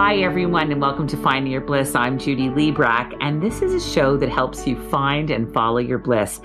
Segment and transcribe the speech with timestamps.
[0.00, 1.96] Hi, everyone, and welcome to Finding Your Bliss.
[1.96, 5.98] I'm Judy Liebrack, and this is a show that helps you find and follow your
[5.98, 6.40] bliss.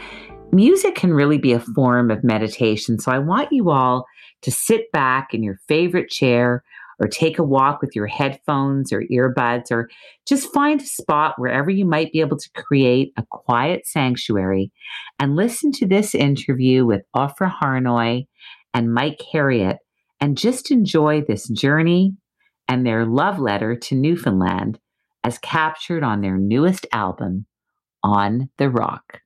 [0.52, 4.08] Music can really be a form of meditation, so I want you all
[4.42, 6.64] to sit back in your favorite chair
[7.00, 9.88] or take a walk with your headphones or earbuds, or
[10.28, 14.72] just find a spot wherever you might be able to create a quiet sanctuary
[15.20, 18.26] and listen to this interview with Ofra Harnoy
[18.74, 19.78] and Mike Harriott
[20.20, 22.16] and just enjoy this journey
[22.68, 24.80] and their love letter to Newfoundland
[25.24, 27.46] as captured on their newest album,
[28.04, 29.23] On the Rock.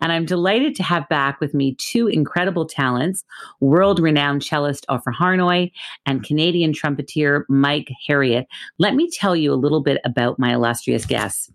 [0.00, 3.24] And I'm delighted to have back with me two incredible talents
[3.60, 5.70] world renowned cellist Ofra Harnoy
[6.06, 8.46] and Canadian trumpeter Mike Harriott.
[8.78, 11.50] Let me tell you a little bit about my illustrious guests.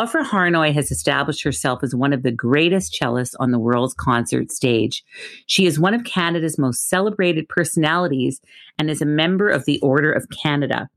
[0.00, 4.50] Ofra Harnoy has established herself as one of the greatest cellists on the world's concert
[4.50, 5.04] stage.
[5.46, 8.40] She is one of Canada's most celebrated personalities
[8.78, 10.88] and is a member of the Order of Canada.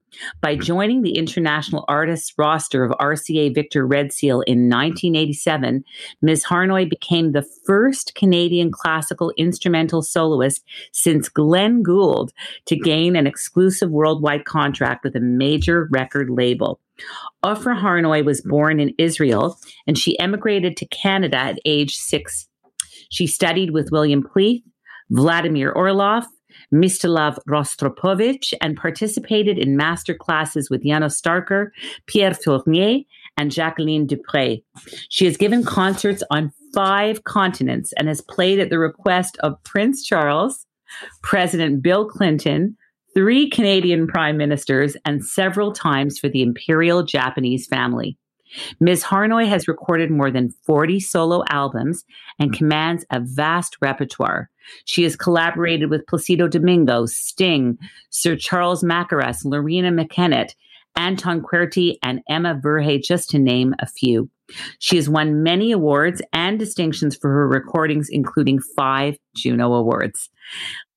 [0.42, 0.62] By hmm.
[0.62, 5.84] joining the international artists roster of RCA Victor Red Seal in 1987,
[6.22, 6.46] Ms.
[6.46, 12.32] Harnoy became the first Canadian classical instrumental soloist since Glenn Gould
[12.66, 12.84] to hmm.
[12.84, 16.80] gain an exclusive worldwide contract with a major record label.
[17.44, 18.50] Ofra Harnoy was hmm.
[18.50, 22.48] born in Israel and she emigrated to Canada at age six.
[23.10, 24.64] She studied with William Pleeth,
[25.10, 26.26] Vladimir Orlov,
[26.74, 31.70] Mstislav Rostropovich and participated in master classes with Janos Starker,
[32.08, 33.00] Pierre Fournier,
[33.38, 34.62] and Jacqueline Dupre.
[35.10, 40.04] She has given concerts on five continents and has played at the request of Prince
[40.04, 40.66] Charles,
[41.22, 42.76] President Bill Clinton,
[43.14, 48.17] three Canadian prime ministers, and several times for the Imperial Japanese family.
[48.80, 49.04] Ms.
[49.04, 52.04] Harnoy has recorded more than 40 solo albums
[52.40, 54.50] and commands a vast repertoire.
[54.86, 57.78] She has collaborated with Placido Domingo, Sting,
[58.10, 60.52] Sir Charles Mackerras, Loreena McKennitt,
[60.96, 64.30] Anton Kuerti, and Emma Verhey, just to name a few.
[64.80, 70.30] She has won many awards and distinctions for her recordings, including five Juno Awards.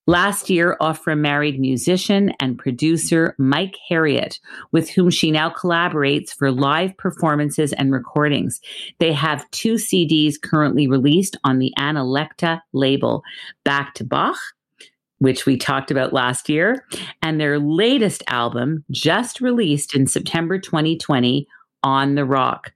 [0.07, 4.39] Last year, Ofra married musician and producer Mike Harriott,
[4.71, 8.59] with whom she now collaborates for live performances and recordings.
[8.99, 13.23] They have two CDs currently released on the Analecta label,
[13.63, 14.37] Back to Bach
[15.21, 16.83] which we talked about last year,
[17.21, 21.47] and their latest album, just released in September 2020,
[21.83, 22.73] On the Rock.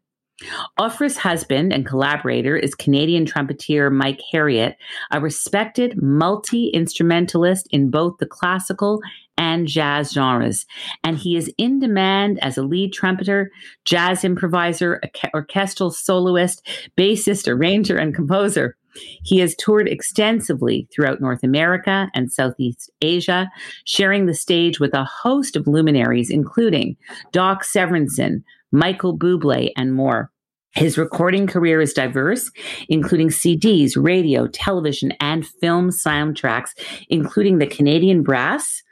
[0.77, 4.75] Ofra's husband and collaborator is Canadian trumpeter Mike Harriott,
[5.11, 8.99] a respected multi instrumentalist in both the classical
[9.37, 10.65] and jazz genres.
[11.03, 13.51] And he is in demand as a lead trumpeter,
[13.85, 15.01] jazz improviser,
[15.33, 16.65] orchestral soloist,
[16.97, 18.75] bassist, arranger, and composer.
[19.23, 23.51] He has toured extensively throughout North America and Southeast Asia,
[23.83, 26.95] sharing the stage with a host of luminaries, including
[27.33, 30.31] Doc Severinsen, Michael Bublé, and more.
[30.75, 32.51] His recording career is diverse,
[32.89, 36.71] including CDs, radio, television, and film soundtracks,
[37.07, 38.83] including the Canadian Brass,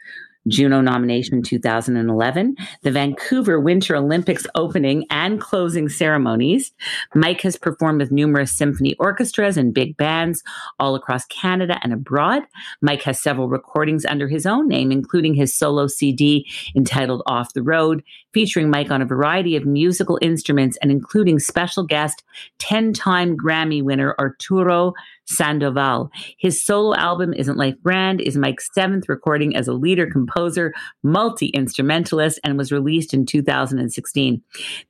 [0.47, 6.73] Juno nomination 2011, the Vancouver Winter Olympics opening and closing ceremonies.
[7.15, 10.43] Mike has performed with numerous symphony orchestras and big bands
[10.79, 12.43] all across Canada and abroad.
[12.81, 16.45] Mike has several recordings under his own name, including his solo CD
[16.75, 18.03] entitled Off the Road,
[18.33, 22.23] featuring Mike on a variety of musical instruments and including special guest
[22.59, 24.93] 10 time Grammy winner Arturo
[25.25, 26.09] Sandoval.
[26.37, 30.73] His solo album, Isn't Life Grand, is Mike's seventh recording as a leader, composer,
[31.03, 34.41] multi instrumentalist, and was released in 2016.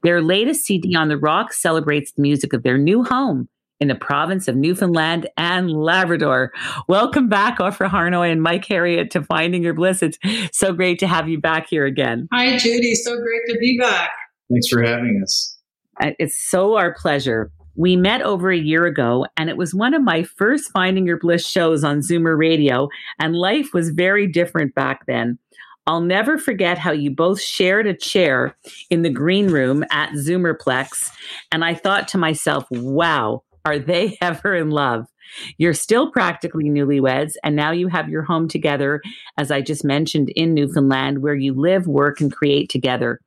[0.04, 3.48] Their latest CD on the Rock celebrates the music of their new home
[3.80, 6.52] in the province of Newfoundland and Labrador.
[6.88, 10.02] Welcome back, Ofra Harnoy and Mike Harriott, to Finding Your Bliss.
[10.02, 10.18] It's
[10.54, 12.28] so great to have you back here again.
[12.32, 12.96] Hi, Judy.
[12.96, 14.12] So great to be back.
[14.50, 15.58] Thanks for having us.
[16.02, 17.52] Uh, it's so our pleasure.
[17.76, 21.18] We met over a year ago, and it was one of my first Finding Your
[21.18, 22.88] Bliss shows on Zoomer Radio,
[23.20, 25.40] and life was very different back then.
[25.88, 28.56] I'll never forget how you both shared a chair
[28.90, 31.10] in the green room at Zoomerplex,
[31.52, 35.08] and I thought to myself, wow, are they ever in love?
[35.58, 39.02] You're still practically newlyweds, and now you have your home together,
[39.38, 43.20] as I just mentioned, in Newfoundland, where you live, work, and create together.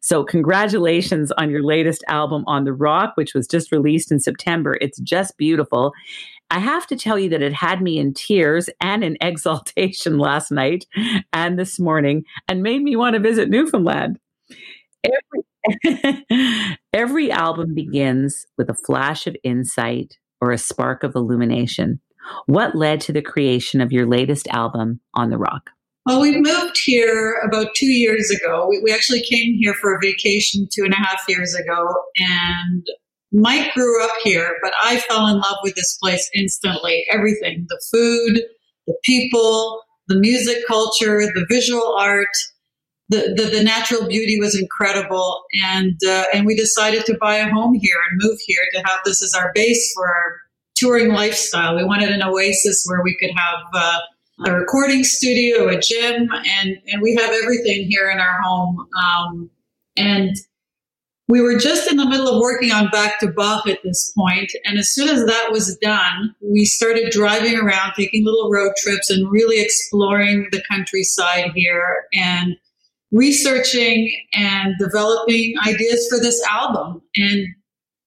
[0.00, 4.76] So, congratulations on your latest album, On the Rock, which was just released in September.
[4.80, 5.92] It's just beautiful.
[6.50, 10.50] I have to tell you that it had me in tears and in exaltation last
[10.50, 10.86] night
[11.32, 14.18] and this morning and made me want to visit Newfoundland.
[15.04, 21.98] Every, every album begins with a flash of insight or a spark of illumination.
[22.46, 25.70] What led to the creation of your latest album, On the Rock?
[26.04, 28.66] Well, we moved here about two years ago.
[28.68, 31.88] We, we, actually came here for a vacation two and a half years ago.
[32.18, 32.86] And
[33.32, 37.06] Mike grew up here, but I fell in love with this place instantly.
[37.10, 38.42] Everything the food,
[38.86, 42.28] the people, the music culture, the visual art.
[43.14, 47.48] The, the, the natural beauty was incredible, and uh, and we decided to buy a
[47.48, 50.40] home here and move here to have this as our base for our
[50.74, 51.76] touring lifestyle.
[51.76, 54.00] We wanted an oasis where we could have uh,
[54.46, 56.28] a recording studio, a gym,
[56.58, 58.84] and and we have everything here in our home.
[59.04, 59.50] Um,
[59.96, 60.34] and
[61.28, 64.50] we were just in the middle of working on Back to Bach at this point,
[64.64, 69.08] and as soon as that was done, we started driving around, taking little road trips,
[69.08, 72.56] and really exploring the countryside here and
[73.14, 77.00] researching and developing ideas for this album.
[77.16, 77.46] And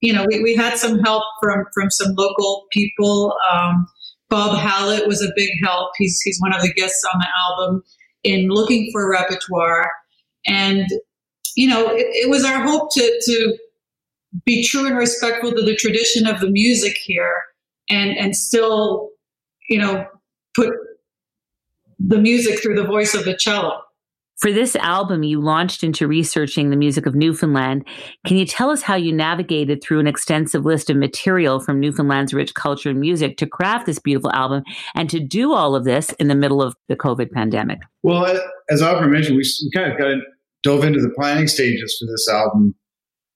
[0.01, 3.35] you know, we, we had some help from from some local people.
[3.51, 3.87] Um,
[4.29, 5.91] Bob Hallett was a big help.
[5.97, 7.83] He's he's one of the guests on the album
[8.23, 9.89] in looking for repertoire,
[10.45, 10.85] and
[11.55, 13.57] you know, it, it was our hope to to
[14.45, 17.41] be true and respectful to the tradition of the music here,
[17.89, 19.09] and and still,
[19.69, 20.05] you know,
[20.55, 20.73] put
[21.97, 23.81] the music through the voice of the cello.
[24.37, 27.87] For this album, you launched into researching the music of Newfoundland.
[28.25, 32.35] Can you tell us how you navigated through an extensive list of material from Newfoundland's
[32.35, 34.63] rich culture and music to craft this beautiful album
[34.93, 37.79] and to do all of this in the middle of the COVID pandemic?
[38.03, 38.25] Well,
[38.69, 40.21] as Ofra mentioned, we, kind of got in,
[40.61, 42.75] dove into the planning stages for this album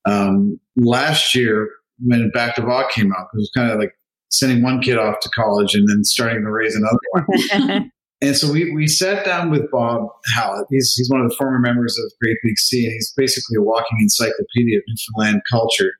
[0.05, 1.67] um, last year
[2.05, 3.27] when Back to Bach came out.
[3.33, 3.93] It was kind of like
[4.29, 7.91] sending one kid off to college and then starting to raise another one.
[8.23, 10.67] And so we, we sat down with Bob Hallett.
[10.69, 13.61] He's, he's one of the former members of Great Big Sea, and he's basically a
[13.61, 15.91] walking encyclopedia of Newfoundland culture.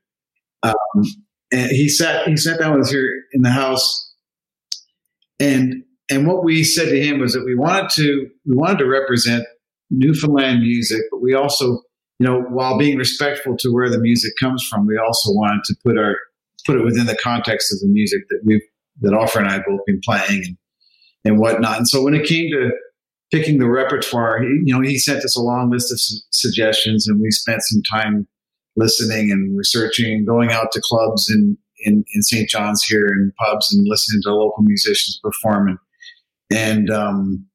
[0.61, 0.75] Um,
[1.51, 4.13] and he sat he sat down with us here in the house,
[5.39, 8.85] and and what we said to him was that we wanted to we wanted to
[8.85, 9.43] represent
[9.89, 11.65] Newfoundland music, but we also
[12.19, 15.75] you know while being respectful to where the music comes from, we also wanted to
[15.83, 16.15] put our
[16.65, 18.61] put it within the context of the music that we
[19.01, 20.57] that Ofra and I have both been playing and
[21.25, 21.77] and whatnot.
[21.77, 22.71] And so when it came to
[23.31, 27.07] picking the repertoire, he, you know, he sent us a long list of su- suggestions,
[27.07, 28.27] and we spent some time
[28.75, 32.47] listening and researching, and going out to clubs in in, in St.
[32.47, 35.67] John's here and pubs and listening to local musicians perform.
[35.69, 35.77] And,
[36.51, 37.45] and um,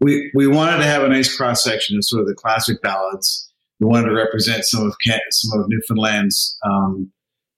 [0.00, 3.52] we we wanted to have a nice cross section of sort of the classic ballads.
[3.80, 7.12] We wanted to represent some of Kent, some of Newfoundland's um,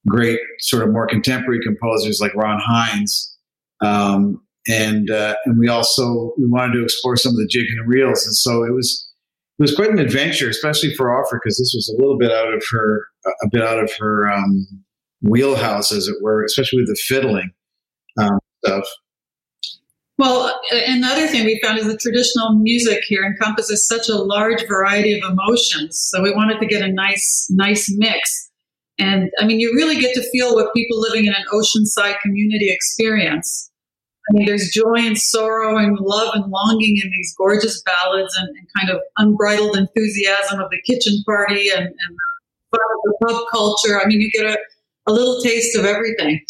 [0.08, 3.34] great sort of more contemporary composers like Ron Hynes.
[3.82, 7.88] Um, and uh, and we also we wanted to explore some of the jig and
[7.88, 9.08] reels, and so it was
[9.58, 12.52] it was quite an adventure, especially for Ofra because this was a little bit out
[12.52, 14.66] of her a bit out of her um,
[15.22, 17.50] wheelhouse, as it were, especially with the fiddling
[18.18, 18.86] um, stuff.
[20.20, 20.54] Well,
[20.86, 25.30] another thing we found is the traditional music here encompasses such a large variety of
[25.30, 25.98] emotions.
[25.98, 28.50] So we wanted to get a nice, nice mix.
[28.98, 32.70] And I mean, you really get to feel what people living in an oceanside community
[32.70, 33.69] experience.
[34.28, 38.48] I mean, there's joy and sorrow and love and longing in these gorgeous ballads and,
[38.48, 42.18] and kind of unbridled enthusiasm of the kitchen party and, and
[42.72, 44.00] the pub culture.
[44.00, 44.58] I mean, you get a,
[45.08, 46.40] a little taste of everything.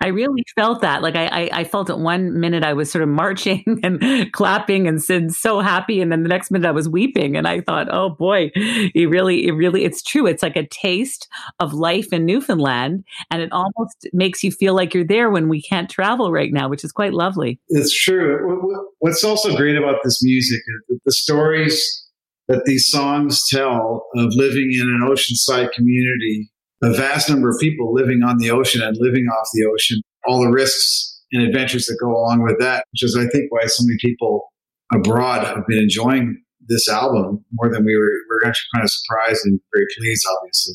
[0.00, 1.02] I really felt that.
[1.02, 4.86] Like I, I, I, felt at one minute I was sort of marching and clapping
[4.86, 7.36] and said so happy, and then the next minute I was weeping.
[7.36, 10.26] And I thought, oh boy, it really, it really, it's true.
[10.26, 14.94] It's like a taste of life in Newfoundland, and it almost makes you feel like
[14.94, 17.60] you're there when we can't travel right now, which is quite lovely.
[17.68, 18.88] It's true.
[18.98, 22.06] What's also great about this music is the stories
[22.48, 26.50] that these songs tell of living in an oceanside community
[26.82, 30.40] a vast number of people living on the ocean and living off the ocean, all
[30.40, 33.84] the risks and adventures that go along with that, which is, I think, why so
[33.84, 34.48] many people
[34.92, 38.02] abroad have been enjoying this album more than we were.
[38.02, 40.74] We are actually kind of surprised and very pleased, obviously.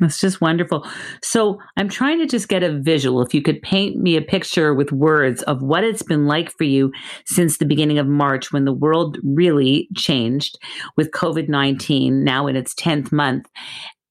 [0.00, 0.86] That's just wonderful.
[1.22, 3.22] So I'm trying to just get a visual.
[3.22, 6.64] If you could paint me a picture with words of what it's been like for
[6.64, 6.92] you
[7.24, 10.58] since the beginning of March when the world really changed
[10.98, 13.46] with COVID 19 now in its 10th month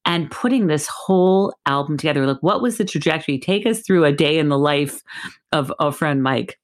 [0.05, 2.25] and putting this whole album together.
[2.25, 3.39] Like, what was the trajectory?
[3.39, 5.01] Take us through a day in the life
[5.51, 6.59] of Ofra and Mike.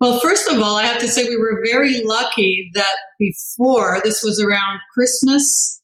[0.00, 4.22] Well, first of all, I have to say we were very lucky that before this
[4.22, 5.80] was around Christmas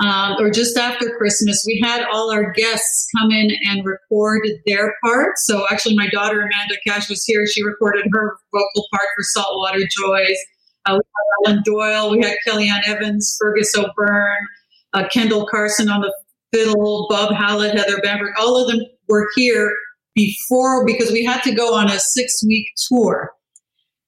[0.00, 4.94] um, or just after Christmas, we had all our guests come in and record their
[5.04, 5.32] part.
[5.38, 7.44] So actually, my daughter Amanda Cash was here.
[7.46, 10.38] She recorded her vocal part for Saltwater Joys.
[10.86, 14.46] Uh, we had Alan Doyle, we had Kellyanne Evans, Fergus O'Byrne,
[14.94, 16.14] uh, Kendel Carson on the
[16.52, 18.32] fiddle, Bob Hallett, Heather Bambrick.
[18.38, 19.72] All of them were here
[20.14, 23.32] before because we had to go on a six week tour.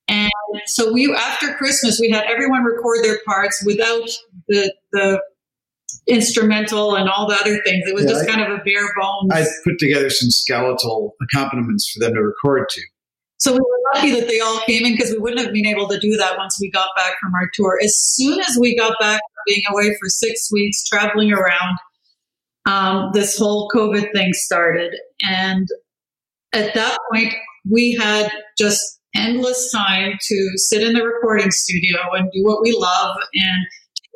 [0.08, 0.30] And
[0.66, 4.10] so we, after Christmas, we had everyone record their parts without
[4.48, 5.22] the, the
[6.08, 7.84] instrumental and all the other things.
[7.86, 9.30] It was yeah, just I, kind of a bare bones.
[9.32, 12.80] I put together some skeletal accompaniments for them to record to.
[13.38, 15.88] So we were lucky that they all came in because we wouldn't have been able
[15.88, 17.78] to do that once we got back from our tour.
[17.82, 21.78] As soon as we got back from being away for six weeks, traveling around,
[22.70, 24.94] um, this whole COVID thing started.
[25.22, 25.66] And
[26.52, 27.34] at that point,
[27.70, 28.80] we had just
[29.14, 33.66] endless time to sit in the recording studio and do what we love and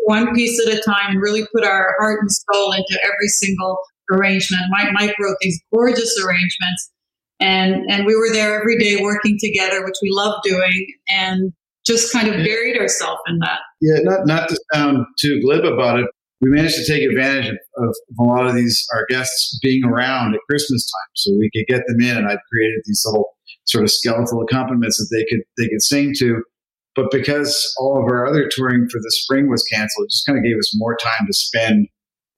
[0.04, 3.78] one piece at a time and really put our heart and soul into every single
[4.12, 4.62] arrangement.
[4.70, 6.92] Mike, Mike wrote these gorgeous arrangements
[7.40, 11.52] and, and we were there every day working together, which we love doing and
[11.86, 13.60] just kind of buried ourselves in that.
[13.80, 16.06] Yeah, not, not to sound too glib about it,
[16.44, 20.34] we managed to take advantage of, of, a lot of these, our guests being around
[20.34, 21.10] at Christmas time.
[21.14, 23.30] So we could get them in and I've created these little
[23.64, 26.42] sort of skeletal accompaniments that they could, they could sing to
[26.94, 30.38] but because all of our other touring for the spring was canceled, it just kind
[30.38, 31.88] of gave us more time to spend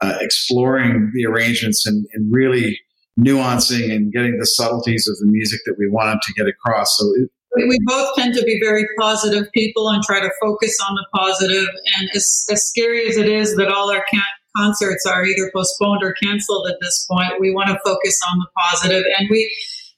[0.01, 2.79] uh, exploring the arrangements and, and, really
[3.19, 6.95] nuancing and getting the subtleties of the music that we wanted to get across.
[6.99, 10.95] So it, we both tend to be very positive people and try to focus on
[10.95, 11.69] the positive.
[11.99, 14.23] And as, as scary as it is that all our can-
[14.57, 18.47] concerts are either postponed or canceled at this point, we want to focus on the
[18.57, 19.05] positive.
[19.19, 19.51] And we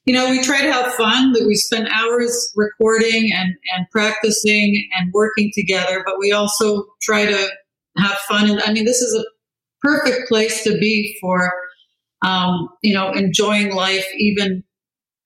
[0.09, 4.89] you know, we try to have fun, that we spend hours recording and, and practicing
[4.99, 7.49] and working together, but we also try to
[7.99, 8.49] have fun.
[8.49, 9.25] And I mean, this is a
[9.83, 11.53] perfect place to be for,
[12.25, 14.65] um, you know, enjoying life, even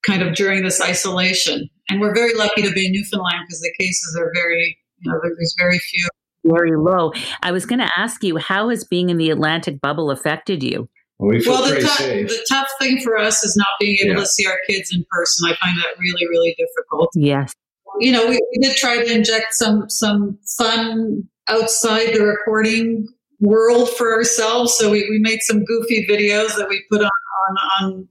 [0.05, 1.69] kind of during this isolation.
[1.89, 5.19] And we're very lucky to be in Newfoundland because the cases are very, you know,
[5.21, 6.07] there's very few.
[6.45, 7.13] Very low.
[7.41, 10.89] I was going to ask you, how has being in the Atlantic bubble affected you?
[11.19, 14.19] we well, the, t- the tough thing for us is not being able yeah.
[14.19, 15.49] to see our kids in person.
[15.49, 17.09] I find that really, really difficult.
[17.15, 17.53] Yes.
[17.99, 23.07] You know, we, we did try to inject some some fun outside the recording
[23.39, 24.75] world for ourselves.
[24.77, 28.07] So we, we made some goofy videos that we put on on, on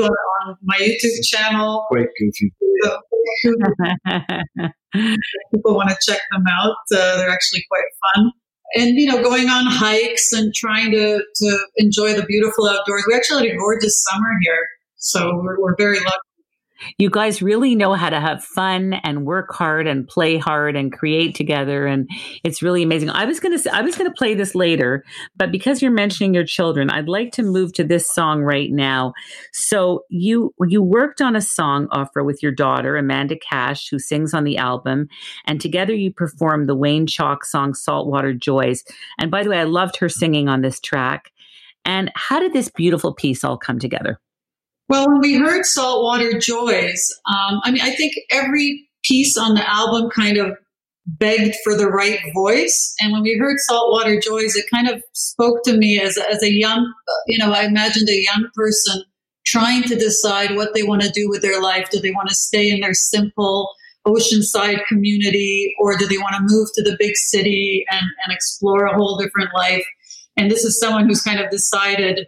[0.00, 1.84] on my YouTube channel.
[1.88, 2.52] Quite goofy.
[5.52, 6.76] People want to check them out.
[6.92, 8.32] Uh, they're actually quite fun
[8.74, 13.14] and you know going on hikes and trying to to enjoy the beautiful outdoors we
[13.14, 16.27] actually had a gorgeous summer here so we're, we're very lucky
[16.98, 20.92] you guys really know how to have fun and work hard and play hard and
[20.92, 22.08] create together and
[22.44, 23.10] it's really amazing.
[23.10, 25.04] I was going to i was going to play this later
[25.36, 29.12] but because you're mentioning your children i'd like to move to this song right now.
[29.52, 34.34] So you you worked on a song Ofra with your daughter amanda cash who sings
[34.34, 35.08] on the album
[35.46, 38.84] and together you performed the Wayne Chaulk song saltwater joys.
[39.18, 41.32] And by the way i loved her singing on this track.
[41.84, 44.20] And how did this beautiful piece all come together
[44.88, 49.68] well, when we heard Saltwater Joys, um, I mean, I think every piece on the
[49.68, 50.56] album kind of
[51.06, 52.94] begged for the right voice.
[53.00, 56.52] And when we heard Saltwater Joys, it kind of spoke to me as, as a
[56.52, 56.92] young,
[57.26, 59.02] you know, I imagined a young person
[59.46, 61.88] trying to decide what they want to do with their life.
[61.90, 63.70] Do they want to stay in their simple
[64.06, 68.84] oceanside community or do they want to move to the big city and, and explore
[68.84, 69.84] a whole different life?
[70.36, 72.26] And this is someone who's kind of decided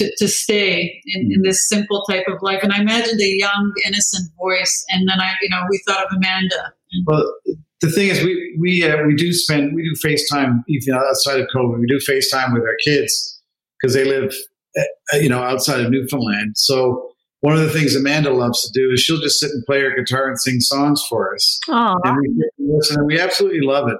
[0.00, 2.62] to, to stay in, in this simple type of life.
[2.62, 4.84] And I imagined a young, innocent voice.
[4.88, 6.72] And then I, you know, we thought of Amanda.
[7.06, 7.34] Well,
[7.80, 11.46] the thing is, we we uh, we do spend we do FaceTime even outside of
[11.54, 11.78] COVID.
[11.78, 13.40] We do FaceTime with our kids
[13.80, 14.34] because they live,
[14.78, 16.56] uh, you know, outside of Newfoundland.
[16.56, 19.80] So one of the things Amanda loves to do is she'll just sit and play
[19.80, 21.58] her guitar and sing songs for us.
[21.68, 21.96] Aww.
[22.04, 23.98] And we listen, and we absolutely love it.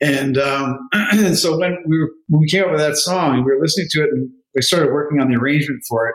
[0.00, 3.54] And, um, and so when we were, when we came up with that song, we
[3.54, 6.14] were listening to it, and we started working on the arrangement for it,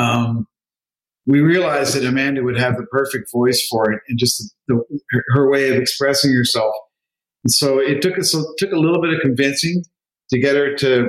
[0.00, 0.46] um,
[1.26, 5.24] we realized that Amanda would have the perfect voice for it and just the, her,
[5.28, 6.74] her, way of expressing herself.
[7.44, 9.84] And so it took us took a little bit of convincing
[10.30, 11.08] to get her to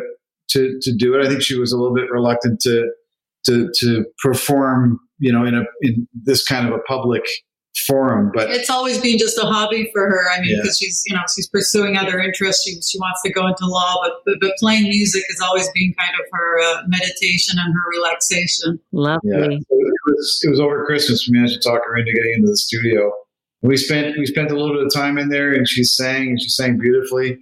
[0.52, 1.26] to to do it.
[1.26, 2.92] I think she was a little bit reluctant to
[3.46, 7.24] to to perform, you know, in a in this kind of a public
[7.86, 8.32] forum.
[8.34, 10.30] But it's always been just a hobby for her.
[10.32, 10.58] I mean, Yeah.
[10.62, 12.64] because she's you know she's pursuing other interests.
[12.66, 15.94] She she wants to go into law, but but, but playing music has always been
[16.00, 18.80] kind of her uh, meditation and her relaxation.
[18.92, 19.32] Lovely.
[19.32, 19.64] Yeah, it
[20.06, 21.28] was it was over Christmas.
[21.28, 23.12] We managed to talk her into getting into the studio.
[23.62, 26.42] We spent we spent a little bit of time in there, and she sang and
[26.42, 27.38] she sang beautifully.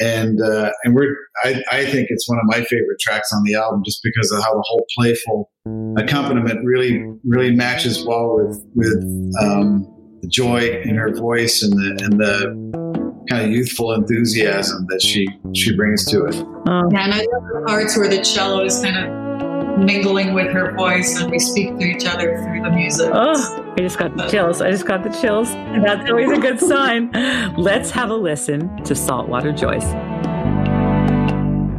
[0.00, 3.54] And uh, and we're I, I think it's one of my favorite tracks on the
[3.54, 5.50] album, just because of how the whole playful
[5.96, 9.86] accompaniment really really matches well with with um,
[10.20, 15.28] the joy in her voice and the and the kind of youthful enthusiasm that she
[15.54, 16.34] she brings to it.
[16.66, 19.23] Oh, Yeah, and I love the parts where the cello is kind of
[19.78, 23.10] mingling with her voice, and we speak to each other through the music.
[23.12, 24.60] oh, I just got the chills.
[24.60, 25.52] I just got the chills.
[25.52, 27.10] That's always a good sign.
[27.56, 29.84] Let's have a listen to Saltwater Joys.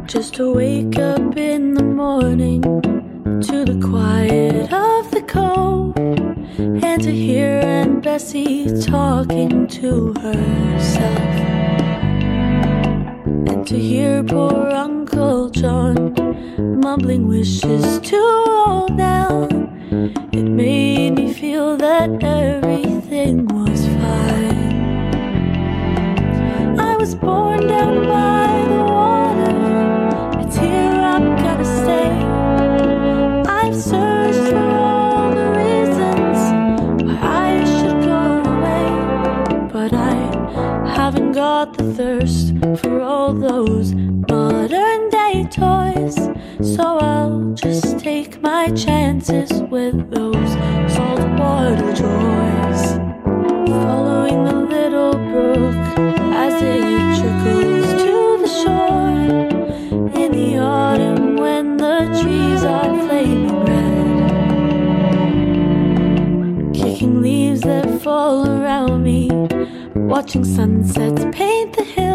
[0.06, 7.10] Just to wake up in the morning to the quiet of the cove and to
[7.10, 11.18] hear Aunt Bessie talking to herself
[13.48, 15.95] and to hear poor Uncle John
[16.86, 18.16] mumbling wishes to
[18.64, 19.48] old Nell.
[20.32, 22.95] It made me feel that everything
[46.62, 50.52] So I'll just take my chances with those
[50.90, 52.96] saltwater joys.
[53.68, 55.76] Following the little brook
[56.34, 59.10] as it trickles to the shore
[60.18, 63.60] in the autumn when the trees are flaming
[66.64, 66.74] red.
[66.74, 69.28] Kicking leaves that fall around me,
[69.94, 72.05] watching sunsets paint the hills.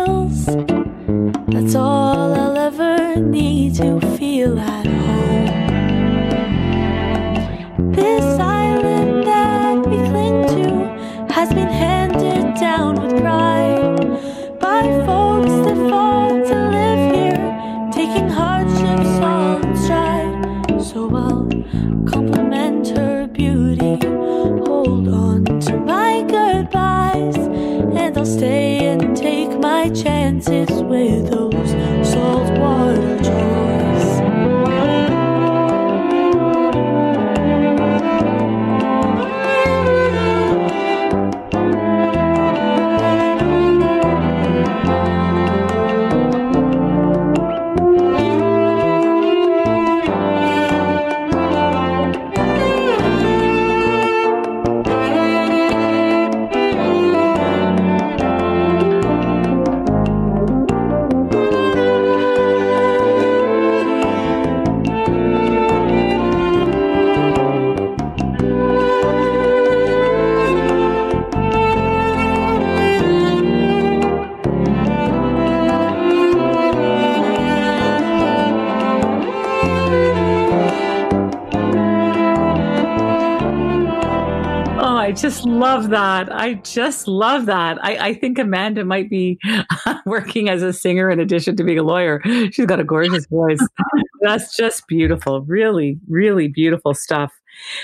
[86.29, 87.77] I just love that.
[87.84, 89.40] I, I think Amanda might be
[90.05, 92.22] working as a singer in addition to being a lawyer.
[92.51, 93.66] She's got a gorgeous voice.
[94.22, 95.42] That's just beautiful.
[95.42, 97.31] Really, really beautiful stuff.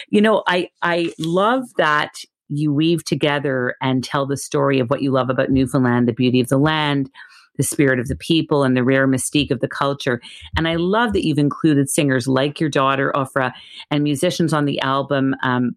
[0.10, 2.12] You know, I I love that
[2.50, 6.40] you weave together and tell the story of what you love about Newfoundland, the beauty
[6.40, 7.10] of the land,
[7.58, 10.22] the spirit of the people, and the rare mystique of the culture.
[10.56, 13.52] And I love that you've included singers like your daughter, Ofra,
[13.92, 15.36] and musicians on the album.
[15.44, 15.76] Um,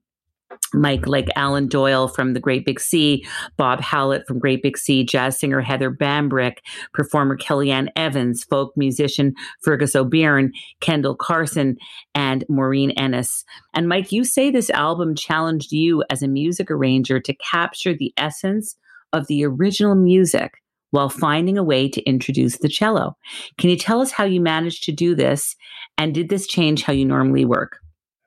[0.73, 3.25] Mike, like Alan Doyle from The Great Big Sea,
[3.57, 6.59] Bob Hallett from Great Big Sea, jazz singer Heather Bambrick,
[6.93, 11.77] performer Kellyanne Evans, folk musician Fergus O'Byrne, Kendel Carson,
[12.15, 13.45] and Maureen Ennis.
[13.75, 18.13] And Mike, you say this album challenged you as a music arranger to capture the
[18.17, 18.77] essence
[19.13, 20.55] of the original music
[20.91, 23.17] while finding a way to introduce the cello.
[23.59, 25.57] Can you tell us how you managed to do this?
[25.99, 27.79] And did this change how you normally work?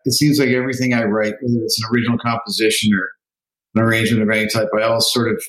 [0.06, 3.10] It seems like everything I write, whether it's an original composition or
[3.76, 5.44] an arrangement of any type, I always sort of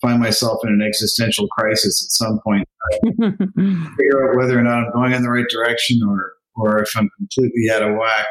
[0.00, 2.68] find myself in an existential crisis at some point.
[3.02, 7.08] Figure out whether or not I'm going in the right direction or or if I'm
[7.18, 8.26] completely out of whack.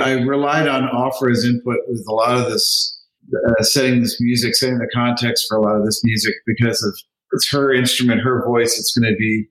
[0.00, 3.02] I relied on Ofra's input with a lot of this,
[3.34, 6.96] uh, setting this music, setting the context for a lot of this music because of
[7.32, 8.78] it's her instrument, her voice.
[8.78, 9.46] It's going to be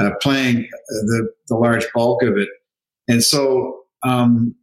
[0.00, 2.48] uh, playing the the large bulk of it,
[3.08, 4.54] and so um,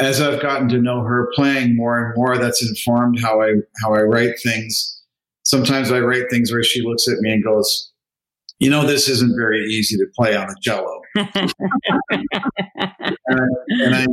[0.00, 3.94] as I've gotten to know her playing more and more, that's informed how I how
[3.94, 5.02] I write things.
[5.44, 7.92] Sometimes I write things where she looks at me and goes,
[8.58, 11.54] "You know, this isn't very easy to play on a cello." and,
[13.30, 14.06] I, and I,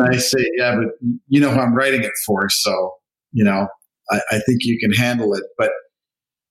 [0.00, 2.92] I say, "Yeah, but you know who I'm writing it for, so
[3.32, 3.66] you know,
[4.10, 5.72] I, I think you can handle it." But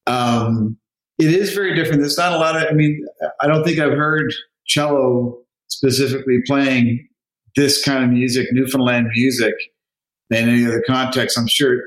[0.05, 0.77] um,
[1.17, 2.01] it is very different.
[2.01, 2.67] There's not a lot of.
[2.69, 3.03] I mean,
[3.41, 4.31] I don't think I've heard
[4.67, 7.07] cello specifically playing
[7.55, 9.53] this kind of music, Newfoundland music,
[10.29, 11.37] in any other context.
[11.37, 11.77] I'm sure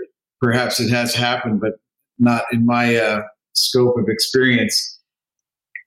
[0.41, 1.75] perhaps it has happened, but
[2.19, 3.23] not in my uh,
[3.55, 4.99] scope of experience.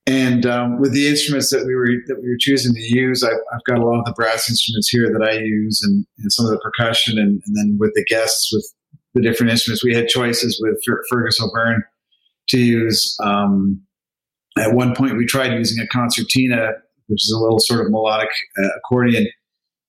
[0.07, 3.33] And um, with the instruments that we were that we were choosing to use, I've,
[3.53, 6.45] I've got a lot of the brass instruments here that I use, and, and some
[6.45, 8.65] of the percussion, and, and, then with the guests with
[9.13, 11.83] the different instruments, we had choices with Fer- Fergus O'Byrne
[12.49, 13.15] to use.
[13.23, 13.81] Um,
[14.57, 16.71] at one point, we tried using a concertina,
[17.07, 18.29] which is a little sort of melodic
[18.61, 19.27] uh, accordion,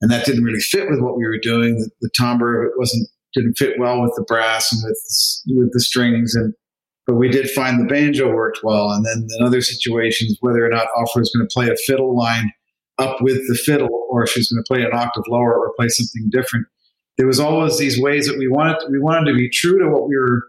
[0.02, 1.76] and that didn't really fit with what we were doing.
[1.76, 6.34] The, the timbre wasn't didn't fit well with the brass and with with the strings,
[6.34, 6.52] and
[7.06, 8.90] but we did find the banjo worked well.
[8.90, 12.16] And then in other situations, whether or not Ofra was going to play a fiddle
[12.16, 12.52] line
[12.98, 15.72] up with the fiddle, or if she was going to play an octave lower or
[15.78, 16.66] play something different,
[17.16, 19.88] there was always these ways that we wanted to, we wanted to be true to
[19.88, 20.42] what we were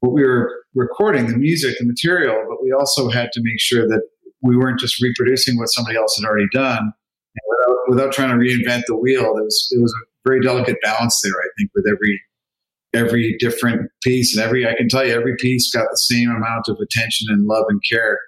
[0.00, 3.88] what we were recording, the music, the material, but we also had to make sure
[3.88, 4.02] that
[4.42, 6.92] we weren't just reproducing what somebody else had already done
[7.88, 9.34] without, trying to reinvent the wheel.
[9.34, 12.20] There was it was a very delicate balance there, I think, with every
[12.94, 16.68] every different piece and every I can tell you every piece got the same amount
[16.68, 18.18] of attention and love and care.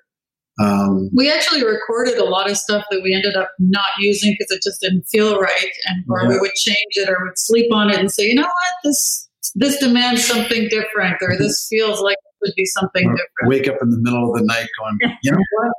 [0.59, 4.51] Um, we actually recorded a lot of stuff that we ended up not using because
[4.51, 6.29] it just didn't feel right, and or yeah.
[6.31, 9.29] we would change it or would sleep on it and say, you know what, this
[9.55, 13.49] this demands something different, or this feels like it would be something different.
[13.49, 15.73] Wake up in the middle of the night going, you know what?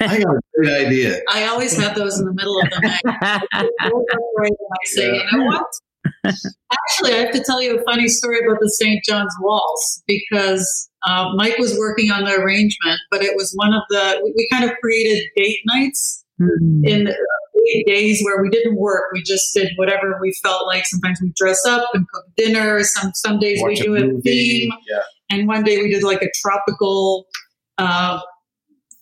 [0.00, 1.20] I got a great idea.
[1.28, 3.00] I always have those in the middle of the night.
[3.80, 5.22] I say, yeah.
[5.30, 5.66] you know what?
[6.24, 9.04] Actually, I have to tell you a funny story about the St.
[9.04, 13.82] John's Waltz because uh, Mike was working on the arrangement, but it was one of
[13.90, 16.84] the, we, we kind of created date nights mm-hmm.
[16.84, 17.14] in
[17.86, 19.04] days where we didn't work.
[19.12, 20.86] We just did whatever we felt like.
[20.86, 22.82] Sometimes we dress up and cook dinner.
[22.84, 24.72] Some, some days Watch we do a, a theme.
[24.90, 25.02] Yeah.
[25.30, 27.26] And one day we did like a tropical
[27.78, 28.20] uh,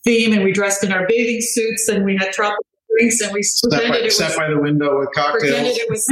[0.03, 2.65] theme and we dressed in our bathing suits and we had tropical
[2.97, 5.51] drinks and we pretended by, it was sat by the window with cocktails.
[5.51, 6.07] Pretended it was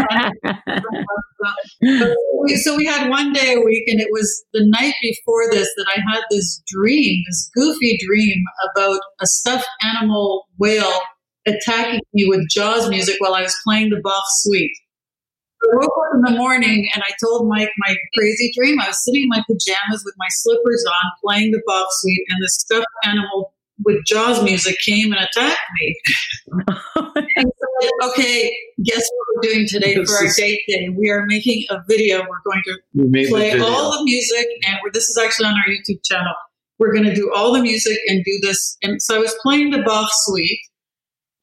[2.43, 5.69] we, so we had one day a week, and it was the night before this
[5.77, 11.01] that I had this dream, this goofy dream about a stuffed animal whale
[11.45, 14.71] attacking me with Jaws music while I was playing the Bach Suite.
[15.61, 18.79] I woke up in the morning and I told Mike my crazy dream.
[18.79, 22.37] I was sitting in my pajamas with my slippers on, playing the Bach Suite, and
[22.41, 26.01] the stuffed animal with Jaws music came and attacked me.
[27.35, 30.89] and said, okay, guess what we're doing today for our date day?
[30.97, 32.19] We are making a video.
[32.21, 36.03] We're going to play the all the music, and this is actually on our YouTube
[36.03, 36.33] channel.
[36.77, 38.77] We're going to do all the music and do this.
[38.81, 40.59] And so I was playing the Bach suite.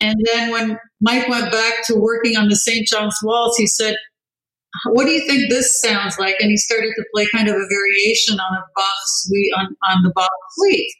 [0.00, 2.86] And then when Mike went back to working on the St.
[2.86, 3.96] John's Waltz, he said,
[4.90, 6.36] what do you think this sounds like?
[6.40, 10.02] And he started to play kind of a variation on a Bach suite on, on
[10.02, 10.90] the Bach suite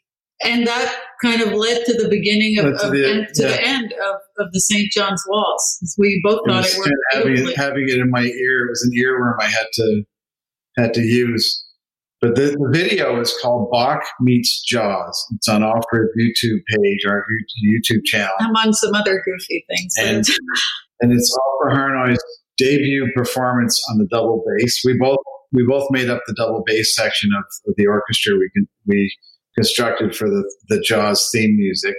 [0.45, 3.49] and that kind of led to the beginning of, of the, end, to yeah.
[3.49, 4.91] the end of, of the St.
[4.93, 5.95] John's Waltz.
[5.99, 6.91] We both thought it, it worked.
[7.13, 10.03] Having, having, it in my ear, it was an earworm I had to
[10.77, 11.65] had to use.
[12.21, 15.27] But the, the video is called Bach Meets Jaws.
[15.35, 17.25] It's on Ofra's YouTube page, our
[17.65, 18.33] YouTube channel.
[18.41, 19.95] I'm on some other goofy things.
[19.99, 20.25] And,
[21.01, 22.23] and it's Ofra Harnoy's
[22.57, 24.83] debut performance on the double bass.
[24.85, 25.19] We both
[25.53, 28.35] we both made up the double bass section of, of the orchestra.
[28.35, 29.15] We can we
[29.57, 31.95] constructed for the, the Jaws theme music.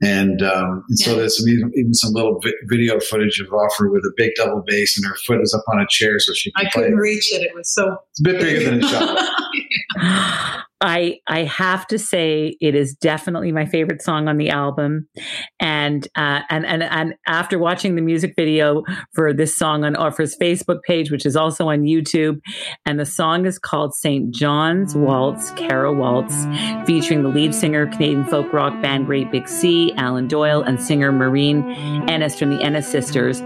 [0.00, 1.06] And, um, and yeah.
[1.06, 4.30] so there's some, even, even some little vi- video footage of Ofra with a big
[4.36, 6.94] double bass, and her foot is up on a chair so she can I couldn't
[6.94, 7.42] reach it.
[7.42, 7.96] It was so.
[8.10, 10.64] It's a bit bigger than a shot.
[10.80, 15.08] I I have to say it is definitely my favorite song on the album,
[15.58, 20.36] and uh, and and and after watching the music video for this song on Ofra's
[20.40, 22.40] Facebook page, which is also on YouTube,
[22.86, 26.46] and the song is called Saint John's Waltz, Carol Waltz,
[26.86, 31.10] featuring the lead singer Canadian folk rock band Great Big Sea, Alan Doyle, and singer
[31.10, 31.68] Maureen
[32.08, 33.42] Ennis from the Ennis Sisters.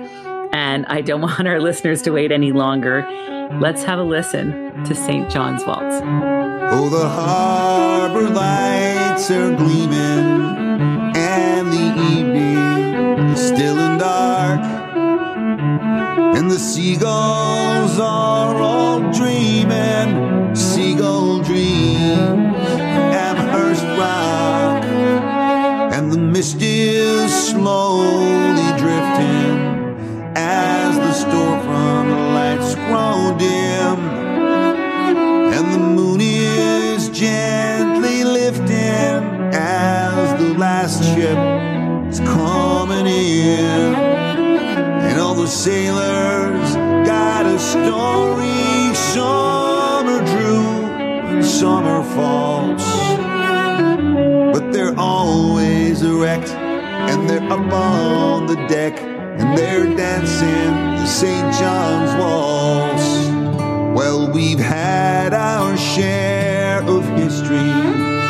[0.52, 3.06] And I don't want our listeners to wait any longer.
[3.60, 5.30] Let's have a listen to St.
[5.30, 6.00] John's Waltz.
[6.74, 14.60] Oh, the harbor lights are gleaming, and the evening is still and dark,
[16.36, 22.56] and the seagulls are all dreaming, seagull dreams,
[23.28, 24.84] Amherst Rock,
[25.92, 28.31] and the mist is slowly
[40.92, 43.94] last ship is coming in.
[43.94, 46.74] And all the sailors
[47.06, 48.94] got a story.
[48.94, 50.86] Some are true
[51.30, 52.84] and some are false.
[54.52, 61.54] But they're always erect and they're up on the deck and they're dancing the St.
[61.54, 63.02] John's Waltz.
[63.96, 68.21] Well, we've had our share of history.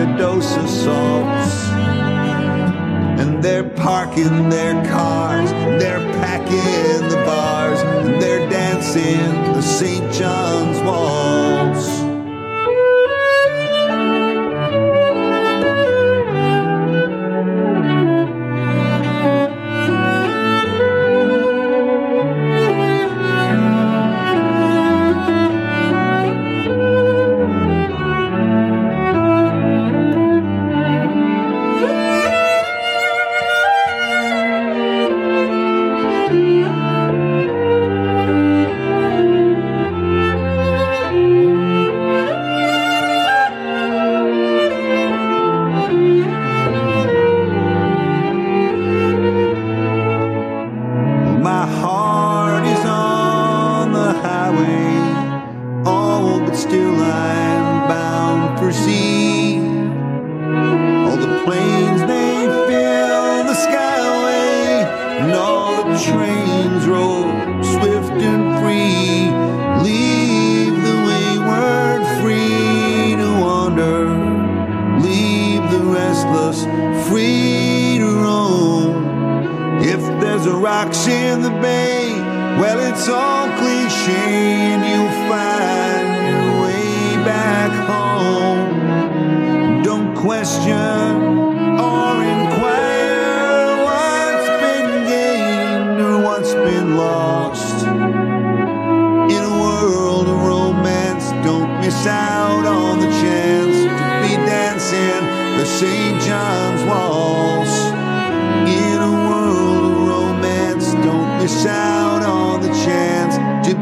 [0.00, 1.68] A dose of salts.
[3.20, 6.99] And they're parking their cars, they're packing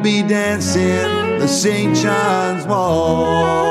[0.08, 1.94] be dancing the St.
[1.94, 3.67] John's waltz.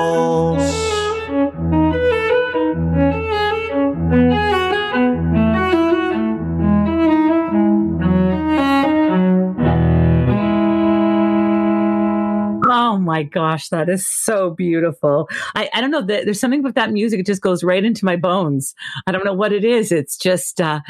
[13.18, 15.28] My gosh, that is so beautiful.
[15.56, 17.20] I, I don't know, there- there's something with that music.
[17.20, 18.76] It just goes right into my bones.
[19.08, 19.92] I don't know what it is.
[19.92, 20.82] It's just, uh,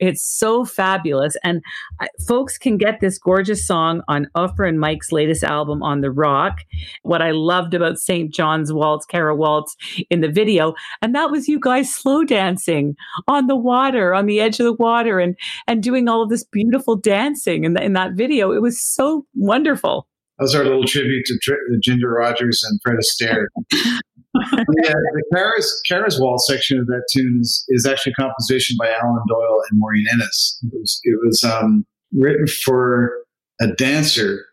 [0.00, 1.36] it's so fabulous.
[1.44, 1.62] And
[2.00, 6.10] I, folks can get this gorgeous song on Ofra and Mike's latest album, On the
[6.10, 6.58] Rock.
[7.02, 8.34] What I loved about St.
[8.34, 9.76] John's Waltz, Cara Waltz
[10.10, 12.96] in the video, and that was you guys slow dancing
[13.28, 15.36] on the water, on the edge of the water, and,
[15.68, 18.50] and doing all of this beautiful dancing in, the, in that video.
[18.50, 20.08] It was so wonderful.
[20.38, 23.46] That was our little tribute to Tr- Ginger Rogers and Fred Astaire.
[23.72, 28.86] yeah, the Kara's, Kara's Wall section of that tune is, is actually a composition by
[29.02, 30.60] Alan Doyle and Maureen Ennis.
[30.62, 33.12] It was, it was um, written for
[33.60, 34.44] a dancer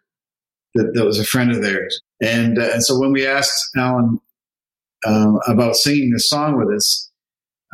[0.75, 2.01] that, that was a friend of theirs.
[2.21, 4.19] And, uh, and so when we asked Alan
[5.05, 7.09] um, about singing this song with us,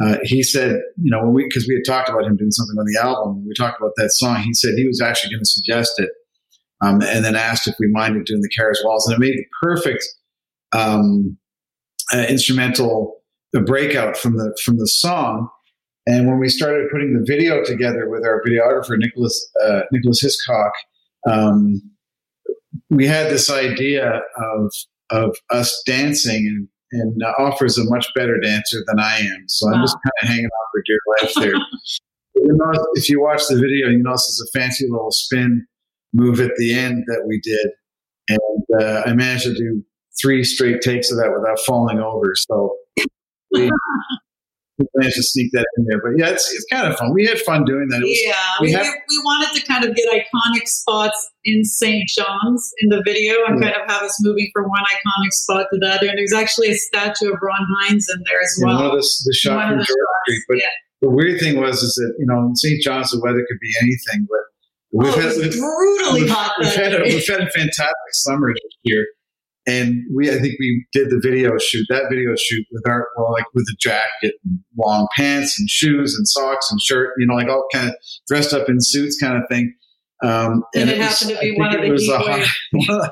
[0.02, 2.78] uh, he said, you know, when we, because we had talked about him doing something
[2.80, 4.38] on the album, we talked about that song.
[4.38, 6.10] He said he was actually going to suggest it
[6.82, 9.46] um, and then asked if we minded doing the Kara's Waltz, and it made the
[9.62, 10.06] perfect
[10.72, 11.38] um,
[12.13, 13.15] uh, instrumental
[13.54, 15.50] the breakout from the from the song.
[16.08, 20.72] And when we started putting the video together with our videographer Nicholas uh, Nicholas Hiscock,
[21.28, 21.82] um,
[22.89, 24.72] we had this idea of
[25.12, 29.46] of us dancing, and, and uh, Ofra's a much better dancer than I am.
[29.48, 31.62] So I'm just kind of hanging on for dear life there.
[32.36, 35.68] You notice- if you watch the video, you notice there's a fancy little spin
[36.13, 37.67] move at the end that we did,
[38.30, 39.84] and uh, I managed to do
[40.22, 42.34] three straight takes of that without falling over.
[42.36, 42.76] So
[43.52, 43.72] we,
[44.95, 46.00] managed to sneak that in there.
[46.02, 47.13] But yeah, it's, it's kind of fun.
[47.13, 48.00] We had fun doing that.
[48.00, 52.08] Was, Yeah, we we, have- we, wanted to kind of get iconic spots in St.
[52.08, 53.72] John's in the video and Yeah.
[53.72, 56.08] kind of have us moving from one iconic spot to the other.
[56.08, 58.76] And there's actually a statue of Ron Hynes in there as well.
[58.76, 60.43] one of the, the shot from George Street.
[60.48, 60.69] But yeah.
[61.02, 62.82] the weird thing was is that you know in St.
[62.82, 64.39] John's the weather could be anything, but
[64.91, 69.06] we've oh, had brutally we've- hot we've had a, we've had a fantastic summer here.
[69.67, 73.32] And we, I think we did the video shoot, that video shoot with our, well,
[73.32, 77.36] like with a jacket and long pants and shoes and socks and shirt, you know,
[77.36, 77.95] like all kind of
[78.28, 79.75] dressed up in suits kind of thing.
[80.23, 83.01] Um, And it was- happened to be one of it the was heat hot- one
[83.01, 83.12] of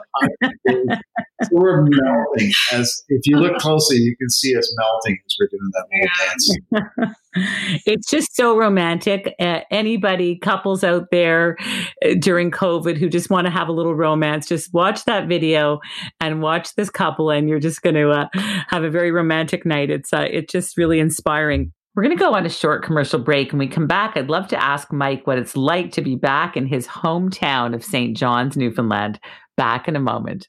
[0.65, 1.01] the.
[1.43, 5.47] So we're melting as if you look closely, you can see us melting as we're
[5.51, 7.81] doing that little dance.
[7.85, 9.35] it's just so romantic.
[9.39, 11.55] Uh, anybody, couples out there
[12.03, 15.79] uh, during COVID who just want to have a little romance, just watch that video
[16.19, 18.27] and watch this couple, and you're just going to uh,
[18.67, 19.91] have a very romantic night.
[19.91, 21.71] It's uh, it's just really inspiring.
[21.97, 23.51] We're going to go on a short commercial break.
[23.51, 26.55] and we come back, I'd love to ask Mike what it's like to be back
[26.55, 28.15] in his hometown of St.
[28.15, 29.19] John's, Newfoundland.
[29.55, 30.47] Back in a moment.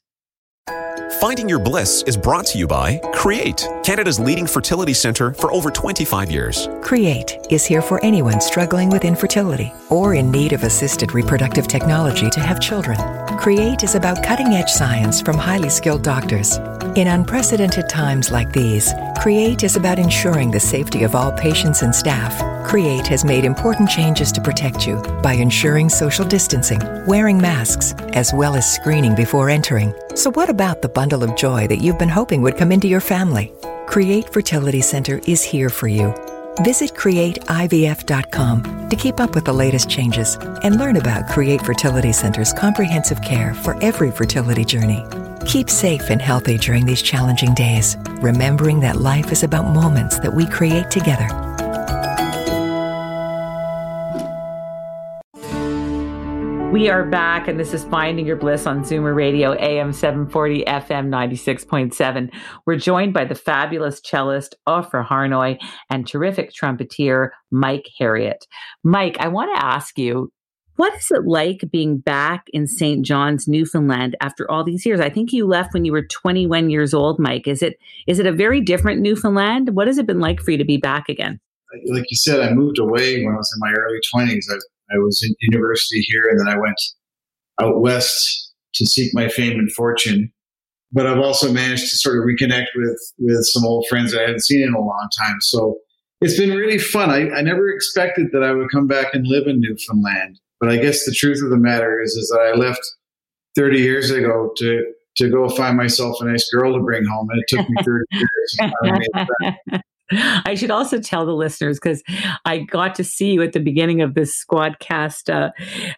[1.19, 5.71] Finding Your Bliss is brought to you by Create, Canada's leading fertility center for over
[5.71, 6.69] 25 years.
[6.81, 12.29] Create is here for anyone struggling with infertility or in need of assisted reproductive technology
[12.29, 12.99] to have children.
[13.39, 16.59] Create is about cutting edge science from highly skilled doctors.
[16.95, 21.93] In unprecedented times like these, Create is about ensuring the safety of all patients and
[21.93, 22.33] staff.
[22.65, 28.33] Create has made important changes to protect you by ensuring social distancing, wearing masks, as
[28.33, 29.93] well as screening before entering.
[30.15, 33.01] So, what about the bundle of joy that you've been hoping would come into your
[33.01, 33.53] family?
[33.87, 36.13] Create Fertility Center is here for you.
[36.63, 42.51] Visit createivf.com to keep up with the latest changes and learn about Create Fertility Center's
[42.51, 45.05] comprehensive care for every fertility journey.
[45.45, 50.33] Keep safe and healthy during these challenging days, remembering that life is about moments that
[50.33, 51.27] we create together.
[56.71, 61.09] We are back, and this is Finding Your Bliss on Zoomer Radio, AM 740, FM
[61.09, 62.31] 96.7.
[62.67, 65.57] We're joined by the fabulous cellist Ofra Harnoy
[65.89, 68.45] and terrific trumpeter Mike Herriott.
[68.83, 70.31] Mike, I want to ask you,
[70.75, 73.03] what is it like being back in St.
[73.03, 74.99] John's, Newfoundland after all these years?
[74.99, 77.47] I think you left when you were 21 years old, Mike.
[77.47, 79.71] Is it is it a very different Newfoundland?
[79.75, 81.39] What has it been like for you to be back again?
[81.87, 84.47] like you said, I moved away when I was in my early twenties.
[84.51, 84.57] I,
[84.91, 86.79] I was in university here, and then I went
[87.61, 90.31] out west to seek my fame and fortune.
[90.91, 94.21] But I've also managed to sort of reconnect with with some old friends that I
[94.23, 95.37] hadn't seen in a long time.
[95.41, 95.77] So
[96.21, 97.09] it's been really fun.
[97.09, 100.39] I, I never expected that I would come back and live in Newfoundland.
[100.59, 102.81] But I guess the truth of the matter is, is that I left
[103.55, 104.85] 30 years ago to
[105.17, 108.05] to go find myself a nice girl to bring home, and it took me 30
[108.11, 109.81] years.
[110.45, 112.03] I should also tell the listeners because
[112.45, 115.51] I got to see you at the beginning of this Squadcast uh,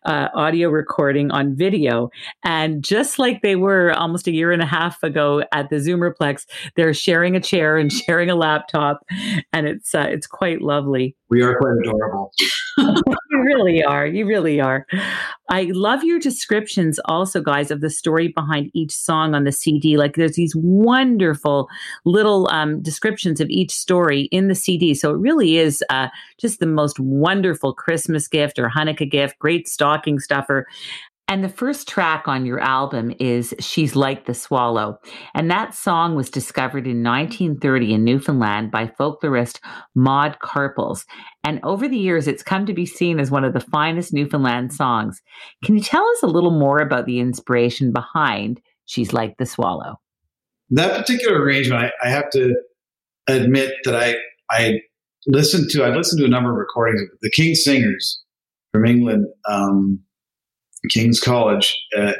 [0.05, 2.09] uh, audio recording on video.
[2.43, 6.45] And just like they were almost a year and a half ago at the Zoomerplex,
[6.75, 9.05] they're sharing a chair and sharing a laptop.
[9.53, 11.15] And it's, uh, it's quite lovely.
[11.29, 12.33] We are quite adorable.
[13.41, 14.05] You really are.
[14.05, 14.85] You really are.
[15.49, 19.97] I love your descriptions also, guys, of the story behind each song on the CD.
[19.97, 21.67] Like there's these wonderful
[22.05, 24.93] little um, descriptions of each story in the CD.
[24.93, 26.07] So it really is uh,
[26.39, 30.67] just the most wonderful Christmas gift or Hanukkah gift, great stocking stuffer.
[31.27, 34.99] And the first track on your album is She's Like the Swallow.
[35.33, 39.59] And that song was discovered in 1930 in Newfoundland by folklorist
[39.95, 41.05] Maud Karpeles.
[41.45, 44.73] And over the years, it's come to be seen as one of the finest Newfoundland
[44.73, 45.21] songs.
[45.63, 50.01] Can you tell us a little more about the inspiration behind She's Like the Swallow?
[50.71, 52.55] that particular arrangement, I, I have to
[53.27, 54.15] admit that I
[54.49, 54.79] I
[55.27, 58.21] listened to I listened to a number of recordings of the King Singers
[58.71, 59.99] from England, um,
[60.89, 62.13] King's College, uh,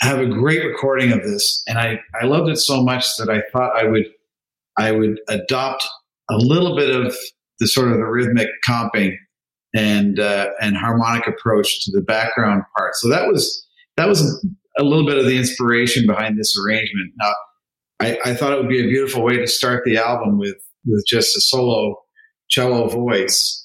[0.00, 3.42] have a great recording of this, and I I loved it so much that I
[3.52, 4.06] thought I would
[4.76, 5.86] I would adopt
[6.30, 7.16] a little bit of
[7.60, 9.16] the sort of the rhythmic comping
[9.74, 12.94] and uh, and harmonic approach to the background part.
[12.96, 14.46] So that was that was
[14.78, 17.12] a little bit of the inspiration behind this arrangement.
[17.16, 17.32] Now,
[18.00, 20.56] I, I thought it would be a beautiful way to start the album with
[20.86, 21.96] with just a solo
[22.48, 23.63] cello voice.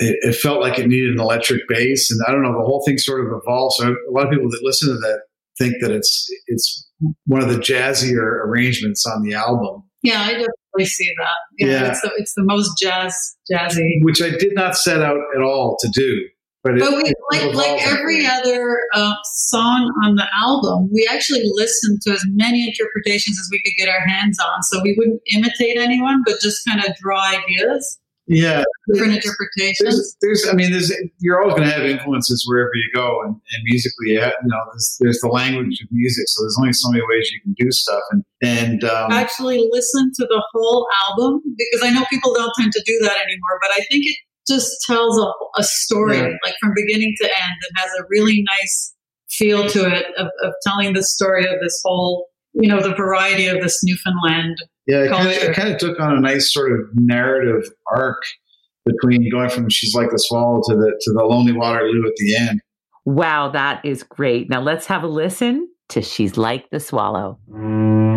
[0.00, 2.52] It, it felt like it needed an electric bass, and I don't know.
[2.52, 3.76] The whole thing sort of evolved.
[3.78, 5.20] So a lot of people that listen to that
[5.58, 6.88] think that it's it's
[7.26, 11.36] one of the jazzier arrangements on the album, Yeah, I definitely see that.
[11.58, 11.90] Yeah, Yeah.
[11.90, 13.98] It's, the, it's the most jazz jazzy.
[14.02, 16.28] which I did not set out at all to do.
[16.62, 22.00] but, it, we like like every other uh, song on the album, we actually listened
[22.02, 24.62] to as many interpretations as we could get our hands on.
[24.64, 27.98] So we wouldn't imitate anyone, but just kind of draw ideas,
[28.30, 28.64] yeah.
[28.92, 30.16] different interpretations.
[30.20, 33.62] there's, I mean, there's, you're always going to have influences wherever you go, and, and
[33.64, 36.90] musically, you, have, you know, there's, there's the language of music, so there's only so
[36.90, 41.42] many ways you can do stuff, and and um, Actually, listen to the whole album
[41.58, 44.16] because I know people don't tend to do that anymore, but I think it
[44.48, 46.36] just tells a, a story, Yeah.
[46.44, 47.56] like from beginning to end.
[47.60, 48.94] It has a really nice
[49.28, 53.46] feel to it of, of telling the story of this whole, you know, the variety
[53.46, 54.56] of this Newfoundland
[54.90, 58.22] yeah, it kind, of, it kind of took on a nice sort of narrative arc
[58.84, 62.36] between going from "She's Like the Swallow" to the to the Lonely Waterloo at the
[62.36, 62.60] end.
[63.04, 64.50] Wow, that is great.
[64.50, 67.38] Now let's have a listen to She's Like the Swallow.
[67.48, 68.09] Just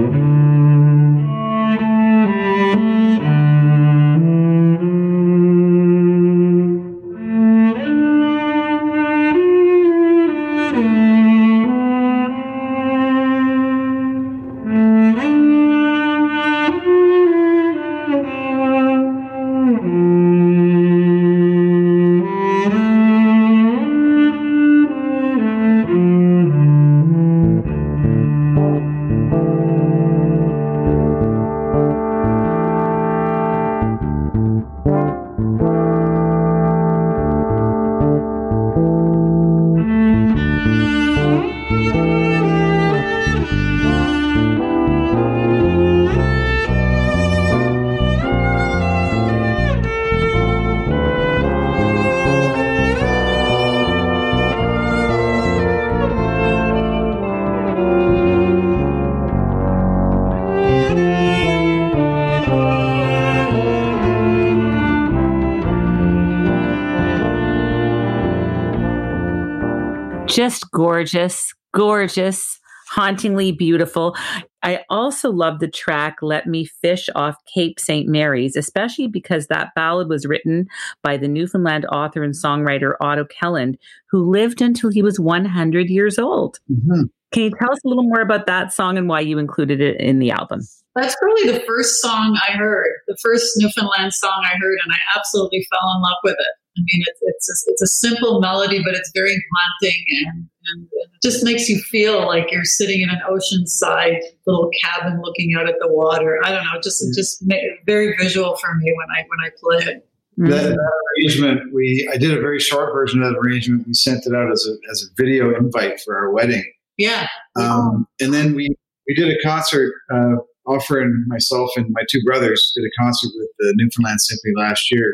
[70.84, 72.60] gorgeous, gorgeous,
[72.90, 74.16] hauntingly beautiful.
[74.64, 78.10] I also love the track Let Me Fish off Cape St.
[78.10, 80.68] Mary's, especially because that ballad was written
[81.02, 83.76] by the Newfoundland author and songwriter Otto Kelland,
[84.10, 86.60] who lived until he was 100 years old.
[86.70, 87.10] Mhm.
[87.32, 90.00] Can you tell us a little more about that song and why you included it
[90.02, 90.60] in the album?
[90.96, 95.00] That's probably the first song I heard, the first Newfoundland song I heard, and I
[95.18, 96.63] absolutely fell in love with it.
[96.76, 100.88] I mean, it's it's a, it's a simple melody, but it's very haunting, and, and
[100.92, 105.70] it just makes you feel like you're sitting in an oceanside little cabin looking out
[105.70, 106.40] at the water.
[106.44, 109.50] I don't know, just it just made very visual for me when I when I
[109.62, 110.10] play it.
[110.38, 113.86] That, that arrangement, we I did a very short version of that arrangement.
[113.86, 116.64] We sent it out as a as a video invite for our wedding,
[116.98, 118.76] Yeah, um, and then we
[119.08, 119.94] we did a concert.
[120.12, 124.54] Uh, Ofra and myself and my two brothers did a concert with the Newfoundland Symphony
[124.56, 125.14] last year,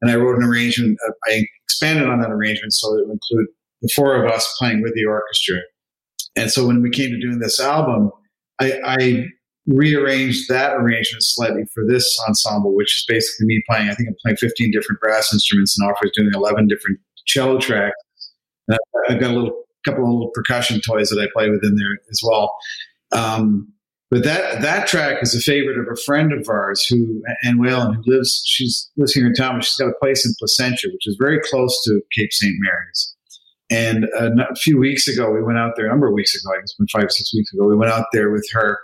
[0.00, 0.98] and I wrote an arrangement.
[1.06, 3.46] Uh, I expanded on that arrangement so it would include
[3.82, 5.58] the four of us playing with the orchestra.
[6.36, 8.10] And so when we came to doing this album,
[8.60, 9.26] I, I
[9.66, 13.88] rearranged that arrangement slightly for this ensemble, which is basically me playing.
[13.88, 17.96] I think I'm playing 15 different brass instruments, and Ofra's doing 11 different cello tracks.
[18.68, 21.64] And I've- I've got a little couple of little percussion toys that I play with
[21.64, 22.52] in there as well.
[23.12, 23.72] Um,
[24.10, 27.94] but that that track is a favorite of a friend of ours who Ann Whalen
[27.94, 31.06] who lives she's lives here in town, but she's got a place in Placentia, which
[31.06, 32.54] is very close to Cape St.
[32.58, 33.14] Mary's.
[33.70, 35.86] And uh, a few weeks ago, we went out there.
[35.86, 38.06] A number of weeks ago, I guess, been five six weeks ago, we went out
[38.12, 38.78] there with her,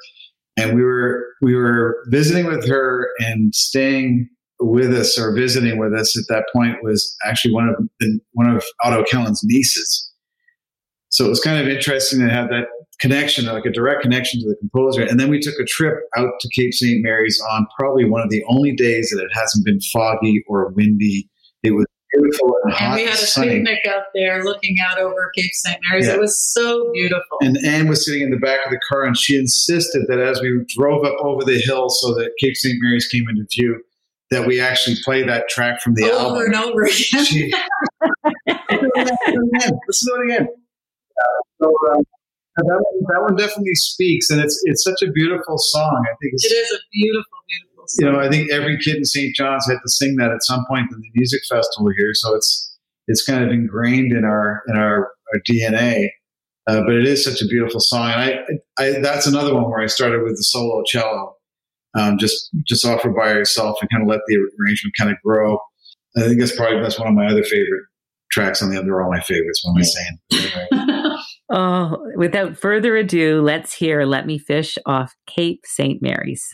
[0.57, 4.29] and we were we were visiting with her and staying
[4.61, 8.49] with us or visiting with us at that point was actually one of the, one
[8.49, 10.13] of Otto Kelland's nieces.
[11.11, 12.67] So it was kind of interesting to have that
[13.01, 15.03] connection, like a direct connection to the composer.
[15.03, 17.03] And then we took a trip out to Cape St.
[17.03, 21.29] Mary's on probably one of the only days that it hasn't been foggy or windy.
[21.63, 23.49] It was beautiful and hot and we had a sunny.
[23.57, 25.79] picnic out there looking out over Cape St.
[25.91, 26.07] Mary's.
[26.07, 26.15] Yeah.
[26.15, 27.39] It was so beautiful.
[27.43, 30.41] And Anne was sitting in the back of the car, and she insisted that as
[30.41, 32.77] we drove up over the hill so that Cape St.
[32.81, 33.83] Mary's came into view,
[34.31, 36.43] that we actually play that track from the over album.
[36.47, 37.25] and over again.
[37.25, 37.53] She-
[38.47, 40.49] Let's do it again.
[41.19, 42.05] Uh, so, um,
[42.57, 46.05] that, one, that one definitely speaks, and it's it's such a beautiful song.
[46.05, 49.05] I think it's, It is a beautiful, beautiful you know, I think every kid in
[49.05, 49.35] St.
[49.35, 52.11] John's had to sing that at some point in the music festival here.
[52.15, 52.77] So it's
[53.09, 56.09] it's kind of ingrained in our in our, our DNA.
[56.69, 59.81] Uh, but it is such a beautiful song, and I, I that's another one where
[59.81, 61.37] I started with the solo cello,
[61.97, 65.59] um, just just Ofra by yourself and kind of let the arrangement kind of grow.
[66.17, 67.85] I think that's probably that's one of my other favorite
[68.33, 69.63] tracks on the other all my favorites.
[69.63, 71.03] What am I saying?
[71.49, 76.03] Oh, without further ado, let's hear Let Me Fish off Cape St.
[76.03, 76.53] Mary's.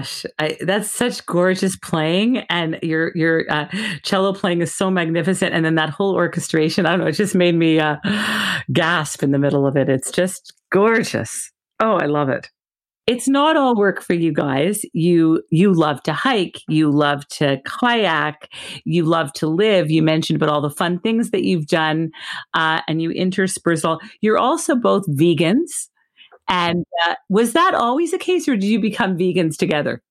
[0.00, 3.66] Gosh, I, that's such gorgeous playing, and your your uh,
[4.02, 6.86] cello playing is so magnificent, and then that whole orchestration.
[6.86, 7.96] I don't know, it just made me uh,
[8.72, 9.88] gasp in the middle of it.
[9.88, 11.50] It's just gorgeous.
[11.80, 12.48] Oh, I love it.
[13.06, 14.82] It's not all work for you guys.
[14.92, 18.48] You you love to hike, you love to kayak,
[18.84, 19.90] you love to live.
[19.90, 22.10] You mentioned about all the fun things that you've done,
[22.54, 24.00] uh, and you intersperse all.
[24.20, 25.88] You're also both vegans.
[26.50, 30.02] And uh, was that always the case, or did you become vegans together?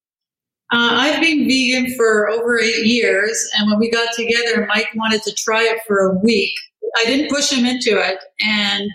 [0.72, 5.22] Uh, I've been vegan for over eight years, and when we got together, Mike wanted
[5.24, 6.54] to try it for a week.
[6.98, 8.90] I didn't push him into it, and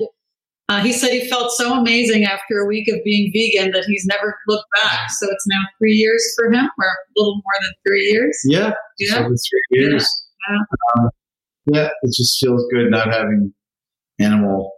[0.70, 4.06] uh, he said he felt so amazing after a week of being vegan that he's
[4.06, 5.10] never looked back.
[5.10, 8.38] So it's now three years for him, or a little more than three years.
[8.44, 9.18] Yeah, Yeah.
[9.18, 10.08] over three years.
[10.48, 10.56] Yeah.
[10.96, 11.10] Um,
[11.66, 13.52] yeah, it just feels good not having
[14.18, 14.72] animal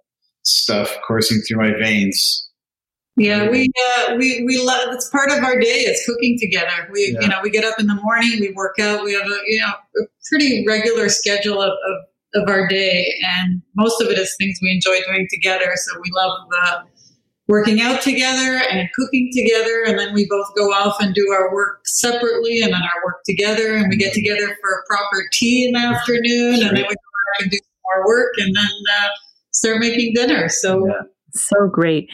[0.45, 2.46] stuff coursing through my veins.
[3.17, 4.93] Yeah, we uh, we we love.
[4.93, 5.85] It's part of our day.
[5.89, 6.89] It's cooking together.
[6.93, 7.21] We Yeah.
[7.23, 9.05] you know we get up in the morning, we work out.
[9.05, 13.63] We have a you know a pretty regular schedule of, of of our day, and
[13.75, 15.73] most of it is things we enjoy doing together.
[15.77, 16.81] So we love uh,
[17.49, 21.55] working out together and cooking together, and then we both go off and do our
[21.55, 25.65] work separately, and then our work together, and we get together for a proper tea
[25.67, 27.59] in the afternoon, and then we go back and do
[27.95, 29.09] more work, and then uh,
[29.53, 30.51] start making dinner.
[30.51, 30.87] So.
[30.87, 31.01] Yeah.
[31.37, 32.11] So great.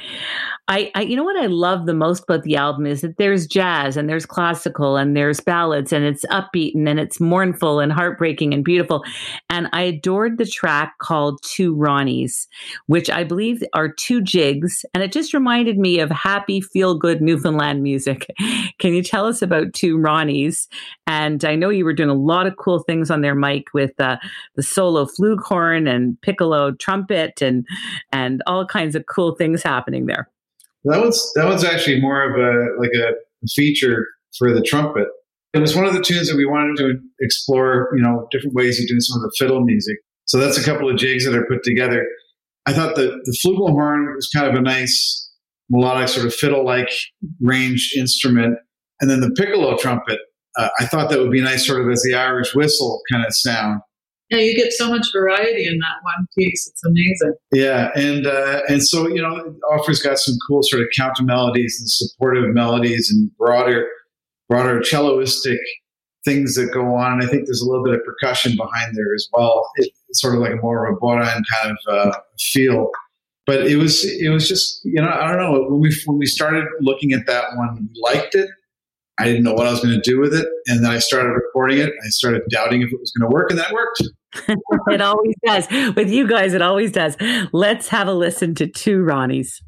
[0.69, 3.47] I, I, you know what I love the most about the album is that there's
[3.47, 7.93] jazz and there's classical and there's ballads and it's upbeat and then it's mournful and
[7.93, 9.05] heartbreaking and beautiful.
[9.51, 12.47] And I adored the track called Two Ronnies,
[12.87, 14.85] which I believe are two jigs.
[14.95, 18.27] And it just reminded me of happy, feel good Newfoundland music.
[18.79, 20.69] Can you tell us about Two Ronnies?
[21.07, 23.99] And I know you were doing a lot of cool things on their mic with
[24.01, 24.17] uh,
[24.55, 27.67] the solo flugelhorn and piccolo trumpet and
[28.13, 30.29] and all kinds of cool things happening there.
[30.85, 33.13] That one's that one's actually more of a like a
[33.49, 34.07] feature
[34.39, 35.07] for the trumpet.
[35.55, 38.81] It was one of the tunes that we wanted to explore, you know, different ways
[38.81, 39.97] of doing some of the fiddle music.
[40.25, 42.07] So that's a couple of jigs that are put together.
[42.67, 45.31] I thought the the flugelhorn was kind of a nice
[45.71, 46.91] melodic sort of fiddle-like
[47.41, 48.59] range instrument,
[49.01, 50.19] and then the piccolo trumpet.
[50.59, 53.35] Uh, I thought that would be nice, sort of as the Irish whistle kind of
[53.35, 53.81] sound.
[54.33, 56.67] Yeah, you get so much variety in that one piece.
[56.67, 57.35] It's amazing.
[57.53, 61.77] Yeah, and uh, and so you know, Ofra's got some cool sort of counter melodies
[61.79, 63.87] and supportive melodies and broader,
[64.49, 65.59] broader celloistic
[66.25, 67.13] things that go on.
[67.13, 69.69] And I think there's a little bit of percussion behind there as well.
[69.77, 72.89] It's sort of like a more Bodine kind of uh, feel.
[73.45, 76.27] But it was it was just you know I don't know when we when we
[76.27, 78.49] started looking at that one we liked it.
[79.19, 81.33] I didn't know what I was going to do with it, and then I started
[81.33, 81.91] recording it.
[82.03, 84.03] I started doubting if it was going to work, and that worked.
[84.89, 85.69] it always does.
[85.95, 87.17] With you guys, it always does.
[87.53, 89.61] Let's have a listen to two Ronnies.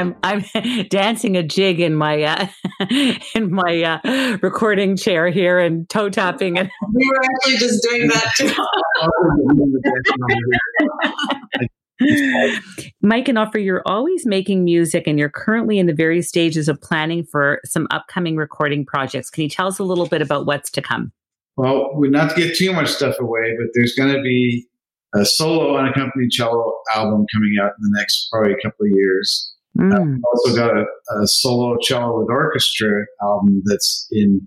[0.00, 0.44] I'm I'm
[0.88, 2.46] dancing a jig in my uh,
[3.34, 8.08] in my uh, recording chair here and toe tapping and We were actually just doing
[8.08, 8.52] that too.
[13.02, 16.80] Mike and Ofra, you're always making music and you're currently in the various stages of
[16.80, 19.28] planning for some upcoming recording projects.
[19.28, 21.12] Can you tell us a little bit about what's to come?
[21.58, 24.66] Well, we not to get too much stuff away, but there's going to be
[25.14, 29.52] a solo unaccompanied cello album coming out in the next probably a couple of years.
[29.78, 30.16] Mm.
[30.16, 30.84] I've also got a,
[31.22, 34.46] a solo cello with orchestra album that's in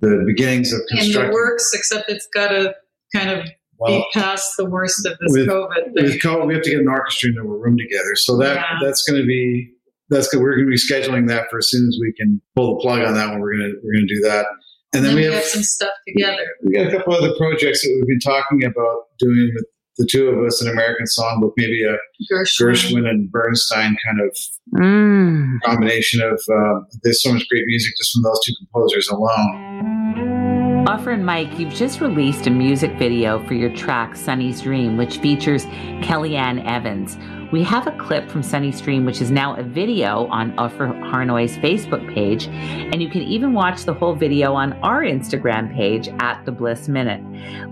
[0.00, 1.32] the beginnings of In the construction.
[1.32, 2.74] works, except it's got to
[3.14, 3.48] kind of
[3.78, 6.04] Well, be past the worst of this with- COVID thing.
[6.04, 8.14] with COVID, we have to get an orchestra into a room together.
[8.16, 8.78] So that Yeah.
[8.82, 9.72] that's going to be
[10.10, 10.40] that's good.
[10.40, 13.02] We're going to be scheduling that for as soon as we can pull the plug
[13.02, 13.40] on that one.
[13.40, 14.46] We're going to we're going to do that.
[14.94, 16.46] And then we have some stuff together.
[16.64, 19.66] we got a couple other projects that we've been talking about doing with
[19.98, 21.96] the two of us, an American songbook, maybe a
[22.32, 22.70] Gershwin.
[22.72, 24.36] Gershwin and Bernstein kind of
[24.78, 25.58] Mm.
[25.64, 26.32] combination of.
[26.34, 30.84] Uh, there's so much great music just from those two composers alone.
[30.86, 35.18] Ofra and Mike, you've just released a music video for your track Sunny's Dream, which
[35.18, 35.64] features
[36.02, 37.18] Kellyanne Evans.
[37.50, 41.56] We have a clip from Sunny's Dream, which is now a video on Ofra Harnoy's
[41.58, 46.44] Facebook page, and you can even watch the whole video on our Instagram page at
[46.44, 47.22] The Bliss Minute.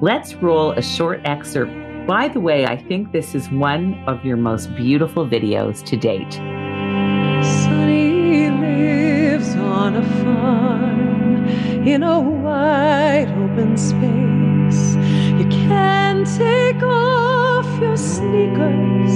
[0.03, 1.73] Let's roll a short excerpt.
[2.07, 6.35] By the way, I think this is one of your most beautiful videos to date.
[7.45, 11.49] Sunny lives on a farm
[11.85, 14.95] in a wide open space.
[15.37, 19.13] You can take off your sneakers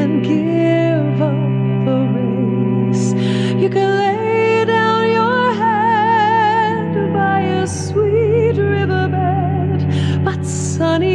[0.00, 3.14] and give up the race.
[3.58, 9.80] You can lay down your head by a sweet riverbed,
[10.26, 11.13] but Sunny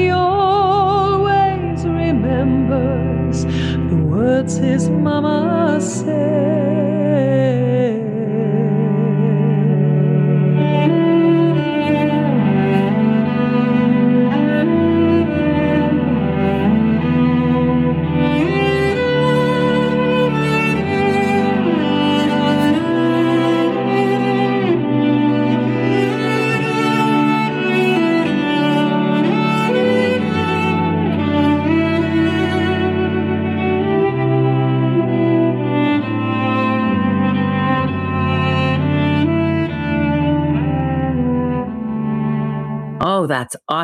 [2.50, 3.44] remembers
[3.90, 6.99] the words his mama Oh,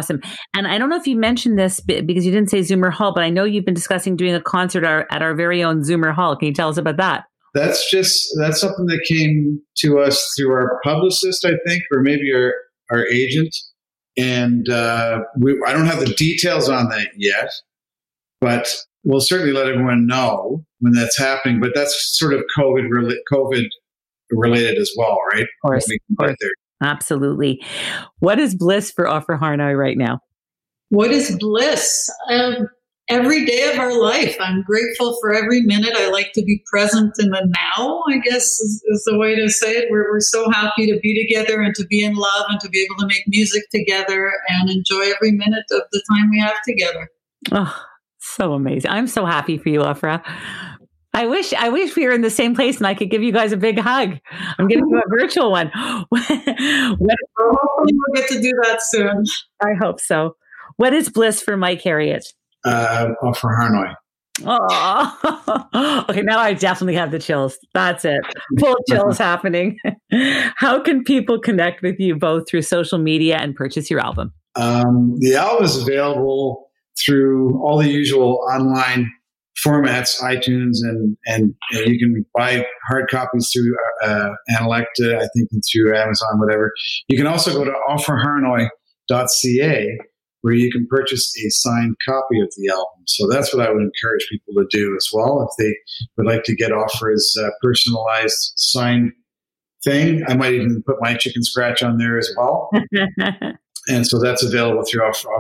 [0.06, 0.22] awesome.
[0.54, 3.24] And I don't know if you mentioned this because you didn't say Zoomer Hall, but
[3.24, 6.36] I know you've been discussing doing a concert our, at our very own Zoomer Hall.
[6.36, 7.26] Can you tell us about that?
[7.54, 12.34] That's just that's something that came to us through our publicist, I think, or maybe
[12.34, 12.54] our
[12.92, 13.56] our agent.
[14.18, 17.50] And uh, we, I don't have the details on that yet,
[18.42, 18.76] but
[19.06, 21.62] we'll certainly let everyone know when that's happening.
[21.62, 22.90] But that's sort of COVID
[23.32, 23.68] COVID
[24.32, 25.44] related as well, right?
[25.44, 25.86] Of course.
[25.88, 26.52] We can get there.
[26.82, 27.64] Absolutely.
[28.20, 30.20] What is bliss for Ofra Harnoy right now?
[30.90, 32.10] What is bliss?
[32.30, 32.68] Um,
[33.10, 34.36] every day of our life.
[34.40, 35.94] I'm grateful for every minute.
[35.96, 39.50] I like to be present in the now, I guess is, is the way to
[39.50, 39.88] say it.
[39.92, 42.82] We're, we're so happy to be together and to be in love and to be
[42.82, 47.10] able to make music together and enjoy every minute of the time we have together.
[47.52, 47.86] Oh,
[48.20, 48.90] so amazing.
[48.90, 50.24] I'm so happy for you, Ofra.
[51.16, 53.32] I wish I wish we were in the same place and I could give you
[53.32, 54.20] guys a big hug.
[54.60, 55.68] I'm giving you a virtual one.
[56.10, 59.24] what, Hopefully we'll get to do that soon.
[59.62, 60.36] I hope so.
[60.76, 62.26] What is bliss for Mike Herriott?
[62.66, 63.94] Uh, off for Hanoi.
[64.44, 66.22] Oh, okay.
[66.22, 67.58] Now I definitely have the chills.
[67.74, 68.20] That's it.
[68.60, 69.78] Full chills happening.
[70.56, 74.34] How can people connect with you both through social media and purchase your album?
[74.56, 76.70] Um, the album is available
[77.06, 79.10] through all the usual online
[79.64, 85.50] formats, iTunes, and and, and you can buy hard copies through uh, Analecta, I think,
[85.52, 86.72] and through Amazon, whatever.
[87.08, 89.98] You can also go to ofraharnoy.ca
[90.46, 93.02] where you can purchase a signed copy of the album.
[93.08, 95.42] So that's what I would encourage people to do as well.
[95.42, 95.76] If they
[96.18, 99.12] would like to get Ofra's uh, personalized signed
[99.84, 102.70] thing, I might even put my chicken scratch on there as well.
[103.88, 105.32] and so that's available through Ofra,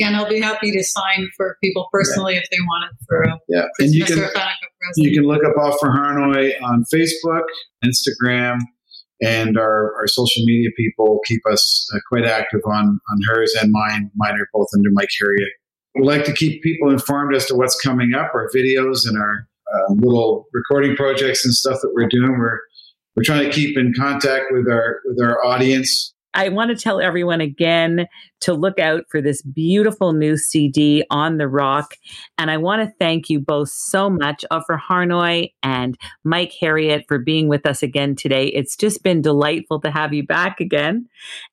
[0.00, 0.06] ofraharnoy.ca.
[0.06, 3.38] And I'll be happy to sign for people personally if they want it for a
[3.48, 4.52] Yeah, and you can or Hanukkah present.
[4.96, 7.42] you can look up Ofra Harnoy on Facebook,
[7.84, 8.58] Instagram,
[9.22, 13.70] and our, our social media people keep us uh, quite active on on hers and
[13.72, 14.10] mine.
[14.16, 15.50] Mine are both under Mike Herriott.
[15.94, 19.48] We like to keep people informed as to what's coming up, our videos and our
[19.74, 22.38] uh, little recording projects and stuff that we're doing.
[22.38, 22.60] We're
[23.16, 26.12] we're trying to keep in contact with our with our audience.
[26.36, 28.06] I want to tell everyone again
[28.42, 31.94] to look out for this beautiful new CD on the rock.
[32.38, 37.18] And I want to thank you both so much, Ofra Harnoy and Mike Herriott, for
[37.18, 38.46] being with us again today.
[38.48, 41.08] It's just been delightful to have you back again.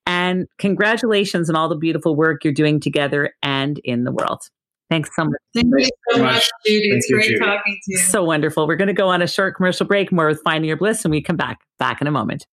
[0.06, 4.42] And congratulations on all the beautiful work you're doing together and in the world.
[4.90, 5.32] Thanks so much.
[5.54, 6.50] Thank you so very much, much.
[6.66, 6.90] Judy.
[6.90, 7.38] Thank It's you, great Judy.
[7.38, 7.98] talking to you.
[7.98, 8.66] So wonderful.
[8.66, 11.10] We're going to go on a short commercial break, more with Finding Your Bliss, and
[11.10, 11.58] we come back.
[11.78, 12.46] Back in a moment.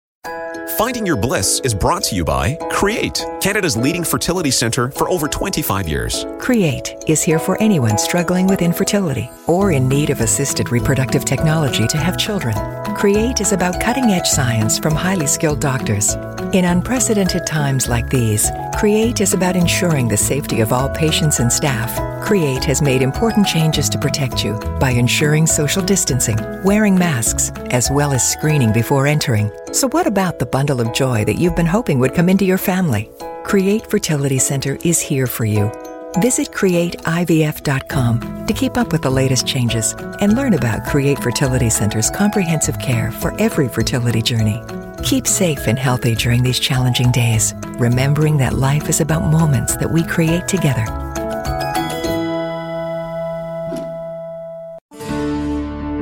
[0.80, 5.28] Finding Your Bliss is brought to you by Create, Canada's leading fertility center for over
[5.28, 6.24] 25 years.
[6.38, 11.86] Create is here for anyone struggling with infertility or in need of assisted reproductive technology
[11.86, 12.54] to have children.
[12.94, 16.14] Create is about cutting edge science from highly skilled doctors.
[16.54, 21.52] In unprecedented times like these, Create is about ensuring the safety of all patients and
[21.52, 22.09] staff.
[22.22, 27.90] Create has made important changes to protect you by ensuring social distancing, wearing masks, as
[27.90, 29.50] well as screening before entering.
[29.72, 32.58] So, what about the bundle of joy that you've been hoping would come into your
[32.58, 33.10] family?
[33.44, 35.72] Create Fertility Center is here for you.
[36.20, 42.10] Visit createivf.com to keep up with the latest changes and learn about Create Fertility Center's
[42.10, 44.62] comprehensive care for every fertility journey.
[45.02, 49.90] Keep safe and healthy during these challenging days, remembering that life is about moments that
[49.90, 51.09] we create together.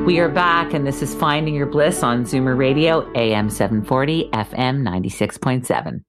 [0.09, 4.81] We are back, and this is Finding Your Bliss on Zoomer Radio, AM 740, FM
[4.81, 5.99] 96.7.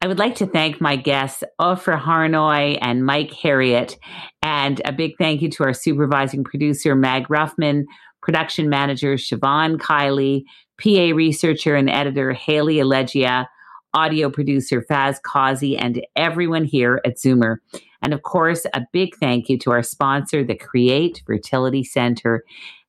[0.00, 3.98] I would like to thank my guests, Ofra Harnoy and Mike Herriott,
[4.40, 7.84] and a big thank you to our supervising producer, Mag Ruffman,
[8.22, 10.44] production manager, Siobhan Kiley,
[10.82, 13.48] PA researcher and editor, Haley Allegia,
[13.92, 17.56] audio producer, Faz Kazi, and everyone here at Zoomer.
[18.00, 22.44] And of course, a big thank you to our sponsor, the Create Fertility Center.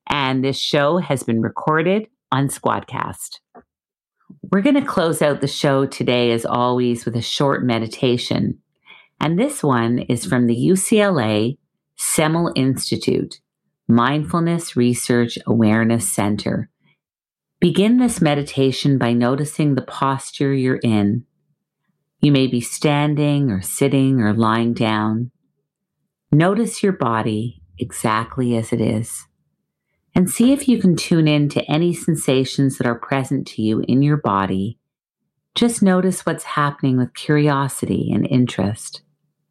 [0.10, 3.40] And this show has been recorded on Squadcast.
[4.52, 8.60] We're going to close out the show today, as always, with a short meditation.
[9.20, 11.58] And this one is from the UCLA
[11.96, 13.40] Semel Institute
[13.88, 16.70] Mindfulness Research Awareness Center.
[17.60, 21.26] Begin this meditation by noticing the posture you're in.
[22.20, 25.32] You may be standing or sitting or lying down.
[26.32, 29.26] Notice your body exactly as it is
[30.16, 33.84] and see if you can tune in to any sensations that are present to you
[33.88, 34.78] in your body.
[35.56, 39.02] Just notice what's happening with curiosity and interest.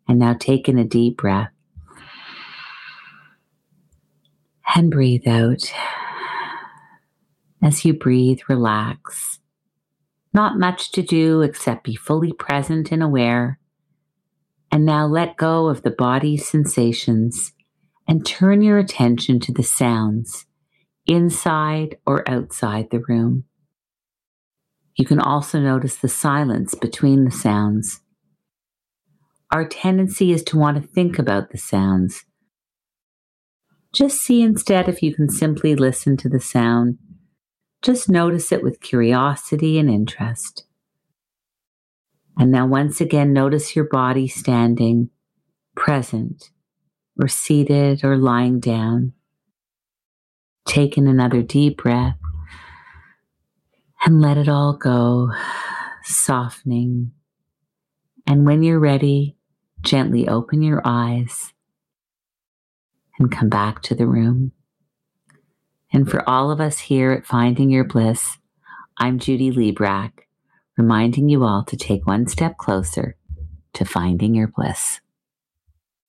[0.09, 1.51] And now take in a deep breath
[4.75, 5.73] and breathe out.
[7.63, 9.39] As you breathe, relax.
[10.35, 13.59] Not much to do except be fully present and aware.
[14.71, 17.53] And now let go of the body's sensations
[18.09, 20.47] and turn your attention to the sounds
[21.13, 23.45] inside or outside the room.
[24.97, 28.01] You can also notice the silence between the sounds.
[29.51, 32.25] Our tendency is to want to think about the sounds.
[33.95, 36.99] Just see instead if you can simply listen to the sound.
[37.83, 40.65] Just notice it with curiosity and interest.
[42.39, 45.11] And now, once again, notice your body standing,
[45.77, 46.51] present,
[47.21, 49.13] or seated or lying down.
[50.67, 52.19] Take in another deep breath
[54.05, 55.31] and let it all go,
[56.03, 57.13] softening.
[58.27, 59.37] And when you're ready,
[59.81, 61.53] gently open your eyes
[63.19, 64.53] and come back to the room.
[65.93, 68.39] And for all of us here at Finding Your Bliss,
[68.99, 70.13] I'm Judy Librach,
[70.77, 73.17] reminding you all to take one step closer
[73.75, 75.01] to finding your bliss.